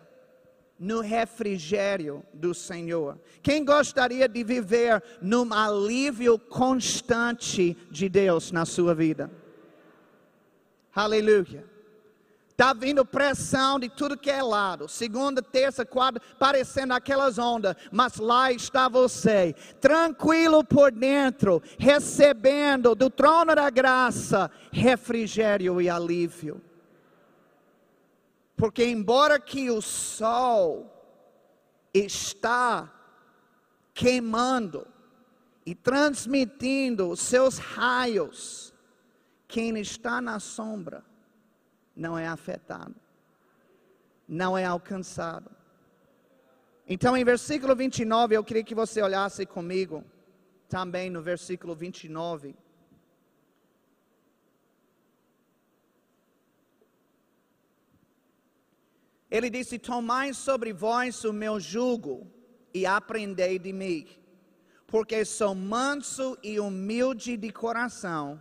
no 0.78 1.00
refrigério 1.00 2.24
do 2.32 2.54
Senhor. 2.54 3.20
Quem 3.42 3.64
gostaria 3.64 4.26
de 4.26 4.42
viver 4.42 5.02
num 5.20 5.52
alívio 5.52 6.38
constante 6.38 7.76
de 7.90 8.08
Deus 8.08 8.50
na 8.50 8.64
sua 8.64 8.94
vida? 8.94 9.30
Aleluia. 10.94 11.75
Está 12.56 12.72
vindo 12.72 13.04
pressão 13.04 13.78
de 13.78 13.86
tudo 13.90 14.16
que 14.16 14.30
é 14.30 14.42
lado. 14.42 14.88
Segunda, 14.88 15.42
terça, 15.42 15.84
quarta, 15.84 16.22
parecendo 16.38 16.94
aquelas 16.94 17.36
ondas. 17.36 17.76
Mas 17.92 18.16
lá 18.16 18.50
está 18.50 18.88
você, 18.88 19.54
tranquilo 19.78 20.64
por 20.64 20.90
dentro, 20.90 21.62
recebendo 21.78 22.94
do 22.94 23.10
trono 23.10 23.54
da 23.54 23.68
graça 23.68 24.50
refrigério 24.72 25.82
e 25.82 25.90
alívio. 25.90 26.62
Porque 28.56 28.86
embora 28.86 29.38
que 29.38 29.70
o 29.70 29.82
sol 29.82 30.90
está 31.92 32.90
queimando 33.92 34.86
e 35.66 35.74
transmitindo 35.74 37.10
os 37.10 37.20
seus 37.20 37.58
raios, 37.58 38.72
quem 39.46 39.78
está 39.78 40.22
na 40.22 40.40
sombra 40.40 41.04
não 41.96 42.18
é 42.18 42.26
afetado, 42.26 42.94
não 44.28 44.56
é 44.56 44.64
alcançado. 44.64 45.50
Então, 46.86 47.16
em 47.16 47.24
versículo 47.24 47.74
29, 47.74 48.36
eu 48.36 48.44
queria 48.44 48.62
que 48.62 48.74
você 48.74 49.00
olhasse 49.00 49.46
comigo, 49.46 50.04
também 50.68 51.08
no 51.08 51.22
versículo 51.22 51.74
29. 51.74 52.54
Ele 59.30 59.50
disse: 59.50 59.78
Tomai 59.78 60.32
sobre 60.32 60.72
vós 60.72 61.24
o 61.24 61.32
meu 61.32 61.58
jugo 61.58 62.30
e 62.72 62.86
aprendei 62.86 63.58
de 63.58 63.72
mim, 63.72 64.06
porque 64.86 65.24
sou 65.24 65.54
manso 65.54 66.38
e 66.42 66.60
humilde 66.60 67.36
de 67.36 67.50
coração, 67.50 68.40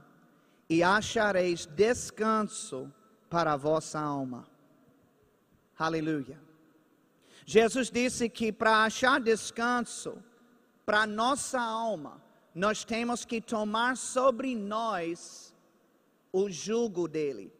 e 0.69 0.83
achareis 0.83 1.65
descanso 1.65 2.93
para 3.29 3.53
a 3.53 3.57
vossa 3.57 3.99
alma. 3.99 4.47
Aleluia. 5.77 6.39
Jesus 7.45 7.91
disse 7.91 8.29
que 8.29 8.51
para 8.51 8.83
achar 8.85 9.19
descanso 9.19 10.17
para 10.85 11.05
nossa 11.05 11.59
alma, 11.59 12.21
nós 12.53 12.83
temos 12.83 13.25
que 13.25 13.41
tomar 13.41 13.97
sobre 13.97 14.55
nós 14.55 15.53
o 16.31 16.49
jugo 16.49 17.07
dele. 17.07 17.53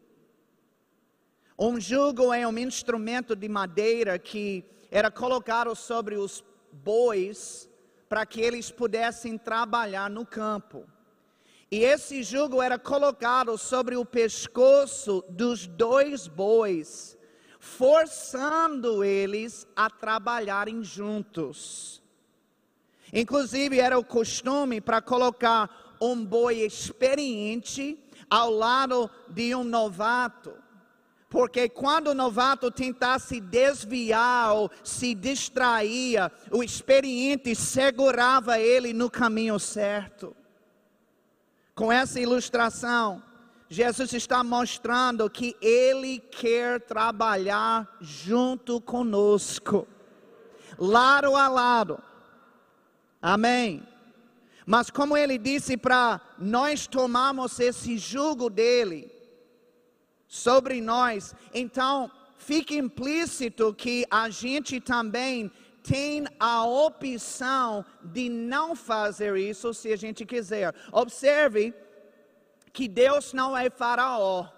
Um 1.58 1.80
jugo 1.80 2.32
é 2.32 2.46
um 2.46 2.58
instrumento 2.58 3.34
de 3.34 3.48
madeira 3.48 4.18
que 4.18 4.64
era 4.90 5.10
colocado 5.10 5.74
sobre 5.74 6.16
os 6.16 6.44
bois 6.72 7.68
para 8.08 8.24
que 8.26 8.40
eles 8.40 8.70
pudessem 8.70 9.38
trabalhar 9.38 10.10
no 10.10 10.24
campo. 10.24 10.86
E 11.70 11.82
esse 11.82 12.22
jugo 12.22 12.62
era 12.62 12.78
colocado 12.78 13.58
sobre 13.58 13.96
o 13.96 14.04
pescoço 14.04 15.24
dos 15.28 15.66
dois 15.66 16.26
bois, 16.26 17.18
forçando 17.58 19.02
eles 19.02 19.66
a 19.74 19.90
trabalharem 19.90 20.84
juntos. 20.84 22.02
Inclusive, 23.12 23.80
era 23.80 23.98
o 23.98 24.04
costume 24.04 24.80
para 24.80 25.00
colocar 25.00 25.96
um 26.00 26.24
boi 26.24 26.60
experiente 26.60 27.98
ao 28.28 28.50
lado 28.50 29.10
de 29.28 29.54
um 29.54 29.64
novato 29.64 30.66
porque 31.28 31.68
quando 31.68 32.08
o 32.08 32.14
novato 32.14 32.70
tentasse 32.70 33.40
desviar 33.40 34.54
ou 34.54 34.70
se 34.84 35.14
distraía, 35.14 36.30
o 36.50 36.62
experiente 36.62 37.54
segurava 37.54 38.58
ele 38.58 38.92
no 38.92 39.10
caminho 39.10 39.58
certo. 39.58 40.36
Com 41.76 41.92
essa 41.92 42.18
ilustração, 42.18 43.22
Jesus 43.68 44.12
está 44.12 44.42
mostrando 44.42 45.30
que 45.30 45.54
Ele 45.60 46.18
quer 46.18 46.80
trabalhar 46.80 47.96
junto 48.00 48.80
conosco, 48.80 49.86
lado 50.76 51.36
a 51.36 51.46
lado. 51.46 52.02
Amém. 53.22 53.86
Mas 54.66 54.90
como 54.90 55.16
Ele 55.16 55.38
disse 55.38 55.76
para 55.76 56.20
nós 56.38 56.88
tomarmos 56.88 57.60
esse 57.60 57.96
jugo 57.96 58.50
dele, 58.50 59.14
sobre 60.28 60.80
nós. 60.80 61.34
Então, 61.54 62.10
fica 62.36 62.74
implícito 62.74 63.72
que 63.74 64.06
a 64.10 64.28
gente 64.28 64.80
também 64.80 65.50
tem 65.86 66.26
a 66.40 66.66
opção 66.66 67.84
de 68.02 68.28
não 68.28 68.74
fazer 68.74 69.36
isso 69.36 69.72
se 69.72 69.92
a 69.92 69.96
gente 69.96 70.26
quiser. 70.26 70.74
Observe 70.90 71.72
que 72.72 72.88
Deus 72.88 73.32
não 73.32 73.56
é 73.56 73.70
faraó. 73.70 74.48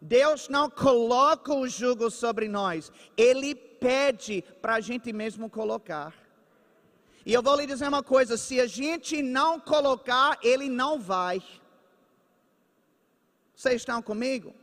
Deus 0.00 0.48
não 0.48 0.68
coloca 0.68 1.54
o 1.54 1.68
jugo 1.68 2.10
sobre 2.10 2.48
nós. 2.48 2.90
Ele 3.16 3.54
pede 3.54 4.42
para 4.60 4.74
a 4.74 4.80
gente 4.80 5.12
mesmo 5.12 5.48
colocar. 5.48 6.12
E 7.24 7.32
eu 7.32 7.42
vou 7.42 7.56
lhe 7.56 7.66
dizer 7.66 7.88
uma 7.88 8.02
coisa: 8.02 8.36
se 8.36 8.60
a 8.60 8.66
gente 8.66 9.22
não 9.22 9.58
colocar, 9.58 10.38
ele 10.42 10.68
não 10.68 10.98
vai. 10.98 11.42
Vocês 13.54 13.76
estão 13.76 14.02
comigo? 14.02 14.54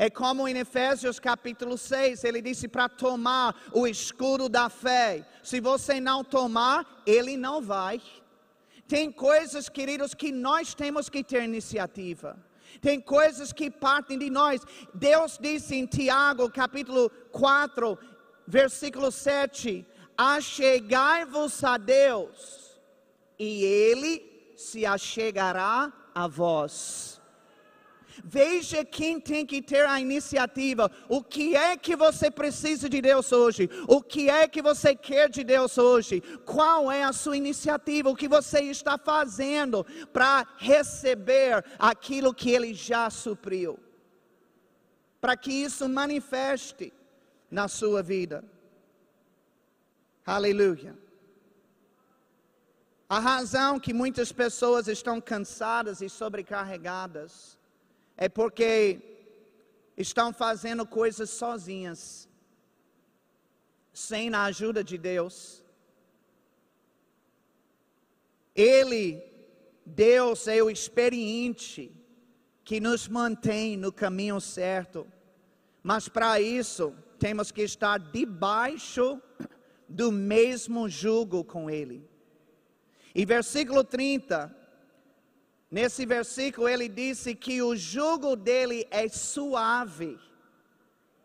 É 0.00 0.08
como 0.08 0.46
em 0.46 0.56
Efésios 0.56 1.18
capítulo 1.18 1.76
6, 1.76 2.22
ele 2.22 2.40
disse 2.40 2.68
para 2.68 2.88
tomar 2.88 3.52
o 3.72 3.84
escudo 3.84 4.48
da 4.48 4.70
fé. 4.70 5.26
Se 5.42 5.58
você 5.60 5.98
não 5.98 6.22
tomar, 6.22 7.02
ele 7.04 7.36
não 7.36 7.60
vai. 7.60 8.00
Tem 8.86 9.10
coisas, 9.10 9.68
queridos, 9.68 10.14
que 10.14 10.30
nós 10.30 10.72
temos 10.72 11.08
que 11.08 11.24
ter 11.24 11.42
iniciativa. 11.42 12.38
Tem 12.80 13.00
coisas 13.00 13.52
que 13.52 13.68
partem 13.68 14.16
de 14.16 14.30
nós. 14.30 14.62
Deus 14.94 15.36
disse 15.36 15.74
em 15.74 15.84
Tiago, 15.84 16.48
capítulo 16.48 17.10
4, 17.32 17.98
versículo 18.46 19.10
7: 19.10 19.84
Achegai-vos 20.16 21.64
a 21.64 21.76
Deus, 21.76 22.80
e 23.36 23.64
Ele 23.64 24.54
se 24.56 24.86
achegará 24.86 25.92
a 26.14 26.28
vós. 26.28 27.17
Veja 28.24 28.84
quem 28.84 29.20
tem 29.20 29.44
que 29.44 29.60
ter 29.60 29.86
a 29.86 30.00
iniciativa. 30.00 30.90
O 31.08 31.22
que 31.22 31.56
é 31.56 31.76
que 31.76 31.96
você 31.96 32.30
precisa 32.30 32.88
de 32.88 33.00
Deus 33.00 33.32
hoje? 33.32 33.68
O 33.86 34.02
que 34.02 34.28
é 34.30 34.46
que 34.48 34.62
você 34.62 34.94
quer 34.94 35.28
de 35.28 35.44
Deus 35.44 35.78
hoje? 35.78 36.20
Qual 36.44 36.90
é 36.90 37.04
a 37.04 37.12
sua 37.12 37.36
iniciativa? 37.36 38.10
O 38.10 38.16
que 38.16 38.28
você 38.28 38.60
está 38.60 38.96
fazendo 38.96 39.84
para 40.12 40.46
receber 40.56 41.64
aquilo 41.78 42.34
que 42.34 42.50
Ele 42.50 42.72
já 42.74 43.10
supriu? 43.10 43.78
Para 45.20 45.36
que 45.36 45.52
isso 45.52 45.88
manifeste 45.88 46.92
na 47.50 47.68
sua 47.68 48.02
vida. 48.02 48.44
Aleluia. 50.24 50.96
A 53.08 53.18
razão 53.18 53.80
que 53.80 53.94
muitas 53.94 54.30
pessoas 54.30 54.86
estão 54.86 55.18
cansadas 55.20 56.02
e 56.02 56.08
sobrecarregadas 56.10 57.57
é 58.18 58.28
porque 58.28 58.98
estão 59.96 60.32
fazendo 60.32 60.84
coisas 60.84 61.30
sozinhas, 61.30 62.28
sem 63.92 64.34
a 64.34 64.42
ajuda 64.44 64.82
de 64.82 64.98
Deus. 64.98 65.64
Ele, 68.56 69.22
Deus, 69.86 70.48
é 70.48 70.60
o 70.60 70.68
experiente 70.68 71.92
que 72.64 72.80
nos 72.80 73.06
mantém 73.06 73.76
no 73.76 73.92
caminho 73.92 74.40
certo, 74.40 75.06
mas 75.80 76.08
para 76.08 76.40
isso 76.40 76.92
temos 77.20 77.52
que 77.52 77.62
estar 77.62 77.98
debaixo 77.98 79.22
do 79.88 80.10
mesmo 80.10 80.88
jugo 80.88 81.44
com 81.44 81.70
Ele. 81.70 82.04
E 83.14 83.24
versículo 83.24 83.84
30, 83.84 84.57
nesse 85.70 86.06
versículo 86.06 86.68
ele 86.68 86.88
disse 86.88 87.34
que 87.34 87.60
o 87.62 87.76
jugo 87.76 88.36
dele 88.36 88.86
é 88.90 89.08
suave 89.08 90.18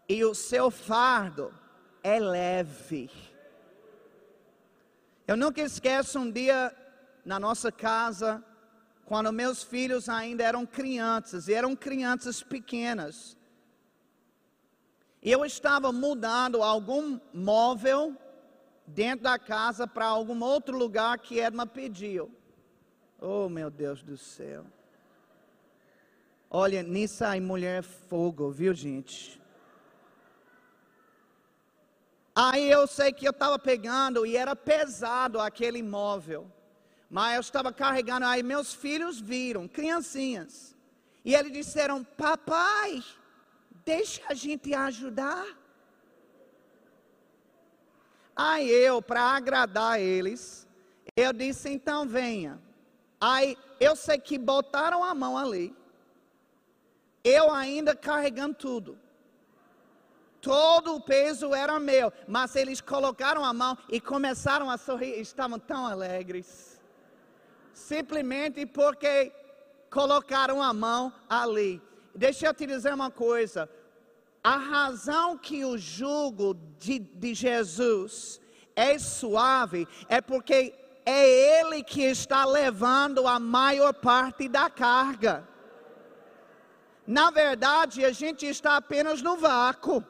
e 0.07 0.23
o 0.23 0.33
seu 0.33 0.69
fardo 0.69 1.53
é 2.03 2.19
leve. 2.19 3.09
Eu 5.25 5.37
nunca 5.37 5.61
esqueço 5.61 6.19
um 6.19 6.29
dia 6.29 6.75
na 7.23 7.39
nossa 7.39 7.71
casa, 7.71 8.43
quando 9.05 9.31
meus 9.31 9.63
filhos 9.63 10.09
ainda 10.09 10.43
eram 10.43 10.65
crianças, 10.65 11.47
e 11.47 11.53
eram 11.53 11.75
crianças 11.75 12.43
pequenas. 12.43 13.37
E 15.21 15.31
eu 15.31 15.45
estava 15.45 15.91
mudando 15.93 16.61
algum 16.61 17.17
móvel 17.33 18.15
dentro 18.85 19.23
da 19.23 19.39
casa 19.39 19.87
para 19.87 20.05
algum 20.05 20.43
outro 20.43 20.77
lugar 20.77 21.17
que 21.19 21.39
Edna 21.39 21.65
pediu. 21.65 22.29
Oh, 23.25 23.47
meu 23.47 23.69
Deus 23.69 24.03
do 24.03 24.17
céu. 24.17 24.65
Olha, 26.49 26.83
nisso 26.83 27.23
aí 27.23 27.39
mulher 27.39 27.79
é 27.79 27.81
fogo, 27.81 28.51
viu, 28.51 28.73
gente? 28.73 29.41
Aí 32.35 32.69
eu 32.69 32.85
sei 32.85 33.13
que 33.13 33.25
eu 33.25 33.31
estava 33.31 33.57
pegando 33.57 34.25
e 34.25 34.35
era 34.35 34.57
pesado 34.57 35.39
aquele 35.39 35.81
móvel. 35.81 36.51
Mas 37.09 37.35
eu 37.35 37.39
estava 37.39 37.71
carregando, 37.71 38.25
aí 38.25 38.43
meus 38.43 38.73
filhos 38.73 39.21
viram, 39.21 39.69
criancinhas. 39.69 40.75
E 41.23 41.33
eles 41.33 41.53
disseram: 41.53 42.03
Papai, 42.03 43.01
deixa 43.85 44.21
a 44.27 44.33
gente 44.33 44.73
ajudar. 44.73 45.47
Aí 48.35 48.69
eu, 48.69 49.01
para 49.01 49.21
agradar 49.21 50.01
eles, 50.01 50.67
eu 51.15 51.31
disse: 51.31 51.69
então 51.69 52.05
venha. 52.05 52.62
Aí 53.25 53.57
eu 53.79 53.95
sei 53.95 54.17
que 54.17 54.37
botaram 54.37 55.01
a 55.01 55.15
mão 55.15 55.37
ali, 55.37 55.73
eu 57.23 57.53
ainda 57.53 57.95
carregando 57.95 58.53
tudo. 58.53 58.99
Todo 60.41 60.95
o 60.95 60.99
peso 60.99 61.55
era 61.55 61.79
meu, 61.79 62.11
mas 62.27 62.53
eles 62.57 62.81
colocaram 62.81 63.45
a 63.45 63.53
mão 63.53 63.77
e 63.87 64.01
começaram 64.01 64.69
a 64.69 64.77
sorrir, 64.77 65.21
estavam 65.21 65.57
tão 65.57 65.87
alegres. 65.87 66.81
Simplesmente 67.73 68.65
porque 68.65 69.31
colocaram 69.89 70.61
a 70.61 70.73
mão 70.73 71.13
ali. 71.29 71.81
Deixa 72.13 72.47
eu 72.47 72.53
te 72.53 72.67
dizer 72.67 72.93
uma 72.93 73.09
coisa: 73.09 73.69
a 74.43 74.57
razão 74.57 75.37
que 75.37 75.63
o 75.63 75.77
jugo 75.77 76.55
de, 76.77 76.99
de 76.99 77.33
Jesus 77.33 78.41
é 78.75 78.99
suave 78.99 79.87
é 80.09 80.19
porque 80.19 80.82
é 81.05 81.59
Ele 81.59 81.83
que 81.83 82.03
está 82.03 82.45
levando 82.45 83.27
a 83.27 83.39
maior 83.39 83.93
parte 83.93 84.47
da 84.47 84.69
carga. 84.69 85.47
Na 87.05 87.29
verdade, 87.29 88.05
a 88.05 88.11
gente 88.11 88.45
está 88.45 88.77
apenas 88.77 89.21
no 89.21 89.35
vácuo. 89.37 90.03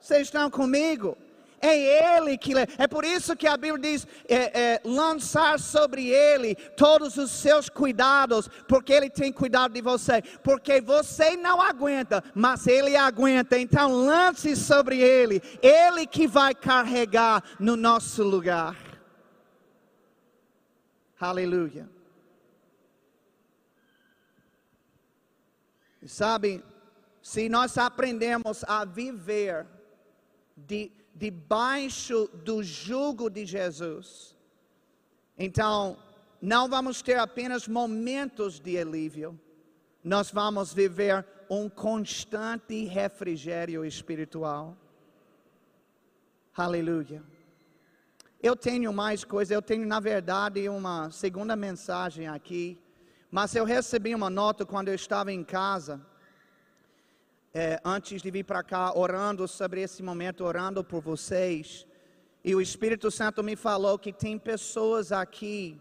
Vocês 0.00 0.22
estão 0.22 0.50
comigo? 0.50 1.16
É 1.60 2.16
Ele 2.16 2.38
que. 2.38 2.52
É 2.78 2.88
por 2.88 3.04
isso 3.04 3.36
que 3.36 3.46
a 3.46 3.56
Bíblia 3.56 3.92
diz: 3.92 4.06
é, 4.26 4.60
é, 4.60 4.80
lançar 4.82 5.60
sobre 5.60 6.08
Ele 6.08 6.54
todos 6.54 7.18
os 7.18 7.30
seus 7.30 7.68
cuidados, 7.68 8.48
porque 8.66 8.92
Ele 8.92 9.10
tem 9.10 9.30
cuidado 9.30 9.74
de 9.74 9.82
você. 9.82 10.22
Porque 10.42 10.80
você 10.80 11.36
não 11.36 11.60
aguenta, 11.60 12.24
mas 12.34 12.66
Ele 12.66 12.96
aguenta. 12.96 13.58
Então 13.58 13.92
lance 13.92 14.56
sobre 14.56 15.00
Ele. 15.00 15.42
Ele 15.62 16.06
que 16.06 16.26
vai 16.26 16.54
carregar 16.54 17.44
no 17.58 17.76
nosso 17.76 18.22
lugar. 18.24 18.89
Aleluia. 21.20 21.88
Sabe, 26.06 26.64
se 27.20 27.48
nós 27.48 27.76
aprendemos 27.76 28.64
a 28.64 28.86
viver 28.86 29.66
de 30.56 30.90
debaixo 31.14 32.28
do 32.44 32.62
jugo 32.62 33.28
de 33.28 33.44
Jesus. 33.44 34.34
Então, 35.36 35.98
não 36.40 36.66
vamos 36.66 37.02
ter 37.02 37.18
apenas 37.18 37.68
momentos 37.68 38.58
de 38.58 38.78
alívio, 38.78 39.38
nós 40.02 40.30
vamos 40.30 40.72
viver 40.72 41.26
um 41.50 41.68
constante 41.68 42.84
refrigério 42.84 43.84
espiritual. 43.84 44.74
Aleluia. 46.56 47.22
Eu 48.42 48.56
tenho 48.56 48.90
mais 48.90 49.22
coisa, 49.22 49.52
eu 49.52 49.60
tenho 49.60 49.86
na 49.86 50.00
verdade 50.00 50.66
uma 50.66 51.10
segunda 51.10 51.54
mensagem 51.54 52.26
aqui, 52.26 52.78
mas 53.30 53.54
eu 53.54 53.66
recebi 53.66 54.14
uma 54.14 54.30
nota 54.30 54.64
quando 54.64 54.88
eu 54.88 54.94
estava 54.94 55.30
em 55.30 55.44
casa 55.44 56.00
é, 57.52 57.78
antes 57.84 58.22
de 58.22 58.30
vir 58.30 58.44
para 58.44 58.62
cá, 58.62 58.96
orando 58.96 59.46
sobre 59.46 59.82
esse 59.82 60.02
momento, 60.02 60.42
orando 60.42 60.82
por 60.82 61.02
vocês. 61.02 61.86
E 62.42 62.54
o 62.54 62.62
Espírito 62.62 63.10
Santo 63.10 63.44
me 63.44 63.56
falou 63.56 63.98
que 63.98 64.10
tem 64.10 64.38
pessoas 64.38 65.12
aqui 65.12 65.78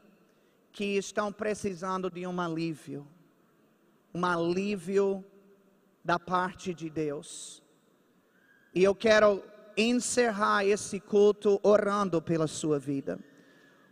que 0.74 0.98
estão 0.98 1.32
precisando 1.32 2.12
de 2.12 2.28
um 2.28 2.42
alívio, 2.42 3.08
um 4.14 4.26
alívio 4.26 5.24
da 6.04 6.20
parte 6.20 6.74
de 6.74 6.90
Deus. 6.90 7.64
E 8.76 8.84
eu 8.84 8.94
quero 8.94 9.42
encerrar 9.82 10.66
esse 10.66 11.00
culto 11.00 11.60
orando 11.64 12.22
pela 12.22 12.48
sua 12.48 12.78
vida. 12.78 13.20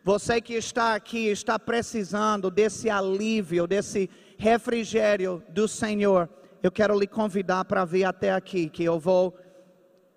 Você 0.04 0.40
que 0.42 0.54
está 0.54 0.96
aqui 0.96 1.28
está 1.28 1.60
precisando 1.60 2.50
desse 2.50 2.90
alívio, 2.90 3.68
desse 3.68 4.10
refrigério 4.38 5.44
do 5.50 5.68
Senhor 5.68 6.30
eu 6.62 6.72
quero 6.72 6.98
lhe 6.98 7.08
convidar 7.08 7.66
para 7.66 7.86
vir 7.86 8.04
até 8.04 8.32
aqui, 8.32 8.70
que 8.70 8.84
eu 8.84 9.00
vou 9.00 9.38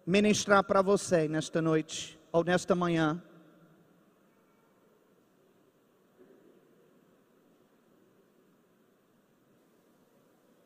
ministrar 0.06 0.64
para 0.64 0.82
você 0.82 1.28
nesta 1.28 1.60
noite 1.60 2.18
ou 2.32 2.42
nesta 2.42 2.74
manhã. 2.74 3.22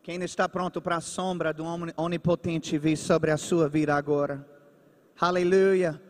Quem 0.02 0.22
está 0.22 0.48
pronto 0.48 0.82
para 0.82 0.96
a 0.96 1.00
sombra 1.00 1.52
do 1.52 1.64
Onipotente 1.96 2.76
vir 2.76 2.96
sobre 2.96 3.30
a 3.30 3.38
sua 3.38 3.68
vida 3.68 3.94
agora? 3.94 4.53
Aleluia. 5.20 6.00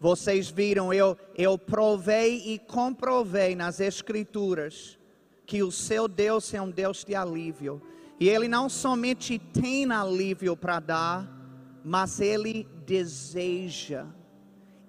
Vocês 0.00 0.48
viram, 0.50 0.92
eu, 0.92 1.16
eu 1.36 1.56
provei 1.56 2.52
e 2.52 2.58
comprovei 2.58 3.54
nas 3.54 3.80
Escrituras 3.80 4.98
que 5.46 5.62
o 5.62 5.72
seu 5.72 6.06
Deus 6.06 6.52
é 6.52 6.60
um 6.60 6.70
Deus 6.70 7.04
de 7.04 7.14
alívio. 7.14 7.80
E 8.20 8.28
Ele 8.28 8.48
não 8.48 8.68
somente 8.68 9.38
tem 9.38 9.90
alívio 9.90 10.56
para 10.56 10.80
dar, 10.80 11.80
mas 11.84 12.20
Ele 12.20 12.68
deseja. 12.84 14.06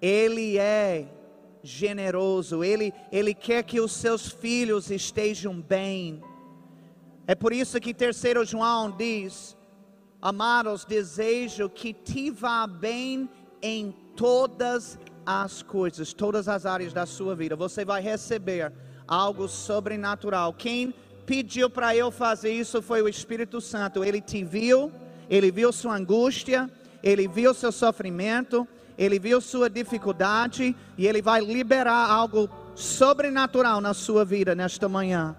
Ele 0.00 0.58
é 0.58 1.08
generoso, 1.62 2.64
ele, 2.64 2.92
ele 3.12 3.34
quer 3.34 3.62
que 3.62 3.80
os 3.80 3.92
seus 3.92 4.28
filhos 4.28 4.90
estejam 4.90 5.60
bem. 5.60 6.22
É 7.26 7.34
por 7.34 7.52
isso 7.52 7.80
que 7.80 7.92
terceiro 7.92 8.44
João 8.44 8.90
diz: 8.90 9.56
Amados, 10.20 10.84
desejo 10.84 11.68
que 11.68 11.92
te 11.92 12.30
vá 12.30 12.66
bem 12.66 13.28
em 13.62 13.94
todas 14.16 14.98
as 15.24 15.62
coisas, 15.62 16.12
todas 16.12 16.48
as 16.48 16.66
áreas 16.66 16.92
da 16.92 17.06
sua 17.06 17.34
vida. 17.34 17.56
Você 17.56 17.84
vai 17.84 18.02
receber 18.02 18.72
algo 19.06 19.48
sobrenatural. 19.48 20.52
Quem 20.52 20.94
pediu 21.26 21.70
para 21.70 21.94
eu 21.94 22.10
fazer 22.10 22.52
isso 22.52 22.82
foi 22.82 23.02
o 23.02 23.08
Espírito 23.08 23.60
Santo. 23.60 24.04
Ele 24.04 24.20
te 24.20 24.42
viu, 24.44 24.92
ele 25.28 25.50
viu 25.50 25.72
sua 25.72 25.96
angústia, 25.96 26.70
ele 27.02 27.28
viu 27.28 27.54
seu 27.54 27.72
sofrimento, 27.72 28.66
ele 28.98 29.18
viu 29.18 29.40
sua 29.40 29.70
dificuldade 29.70 30.76
e 30.98 31.06
ele 31.06 31.22
vai 31.22 31.40
liberar 31.40 32.10
algo 32.10 32.48
sobrenatural 32.74 33.80
na 33.80 33.94
sua 33.94 34.24
vida 34.24 34.54
nesta 34.54 34.88
manhã. 34.88 35.36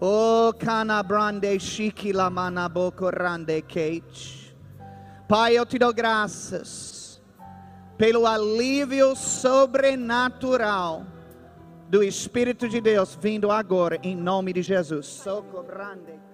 Oh, 0.00 0.52
canabrande 0.58 1.58
chique 1.60 2.12
la 2.12 2.30
manabocorande 2.30 3.62
kate. 3.62 4.56
Pai, 5.28 5.56
eu 5.56 5.66
te 5.66 5.78
dou 5.78 5.92
graças 5.92 6.99
pelo 8.00 8.26
alívio 8.26 9.14
sobrenatural 9.14 11.04
do 11.90 12.02
Espírito 12.02 12.66
de 12.66 12.80
Deus 12.80 13.14
vindo 13.20 13.50
agora, 13.50 14.00
em 14.02 14.16
nome 14.16 14.54
de 14.54 14.62
Jesus. 14.62 15.04
Socorrande. 15.04 16.29